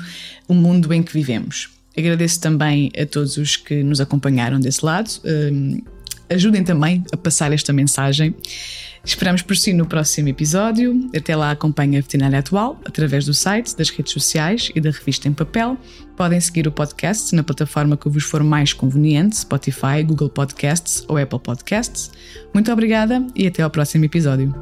o 0.48 0.56
mundo 0.56 0.92
em 0.92 1.04
que 1.04 1.14
vivemos. 1.14 1.70
Agradeço 1.96 2.42
também 2.42 2.92
a 3.00 3.06
todos 3.06 3.38
os 3.38 3.56
que 3.56 3.84
nos 3.84 4.02
acompanharam 4.02 4.60
desse 4.60 4.84
lado. 4.84 5.10
Uh, 5.18 5.84
ajudem 6.30 6.64
também 6.64 7.04
a 7.12 7.18
passar 7.18 7.52
esta 7.52 7.74
mensagem. 7.74 8.36
Esperamos 9.04 9.42
por 9.42 9.56
si 9.56 9.74
no 9.74 9.86
próximo 9.86 10.28
episódio. 10.28 11.10
Até 11.16 11.36
lá 11.36 11.52
acompanhe 11.52 11.98
a 11.98 12.02
Veterinária 12.02 12.40
Atual 12.40 12.80
através 12.86 13.26
do 13.26 13.34
site, 13.34 13.76
das 13.76 13.90
redes 13.90 14.12
sociais 14.12 14.72
e 14.76 14.82
da 14.82 14.92
revista 14.92 15.28
em 15.28 15.34
papel. 15.34 15.78
Podem 16.18 16.40
seguir 16.40 16.68
o 16.68 16.72
podcast 16.72 17.34
na 17.34 17.44
plataforma 17.44 17.96
que 17.96 18.10
vos 18.10 18.24
for 18.24 18.44
mais 18.44 18.74
conveniente, 18.74 19.38
Spotify, 19.38 20.04
Google 20.06 20.30
Podcasts 20.30 21.06
ou 21.08 21.18
Apple 21.18 21.40
Podcasts. 21.40 22.12
Muito 22.54 22.72
obrigada 22.72 23.26
e 23.36 23.48
até 23.48 23.64
ao 23.64 23.70
próximo 23.70 24.06
episódio. 24.06 24.54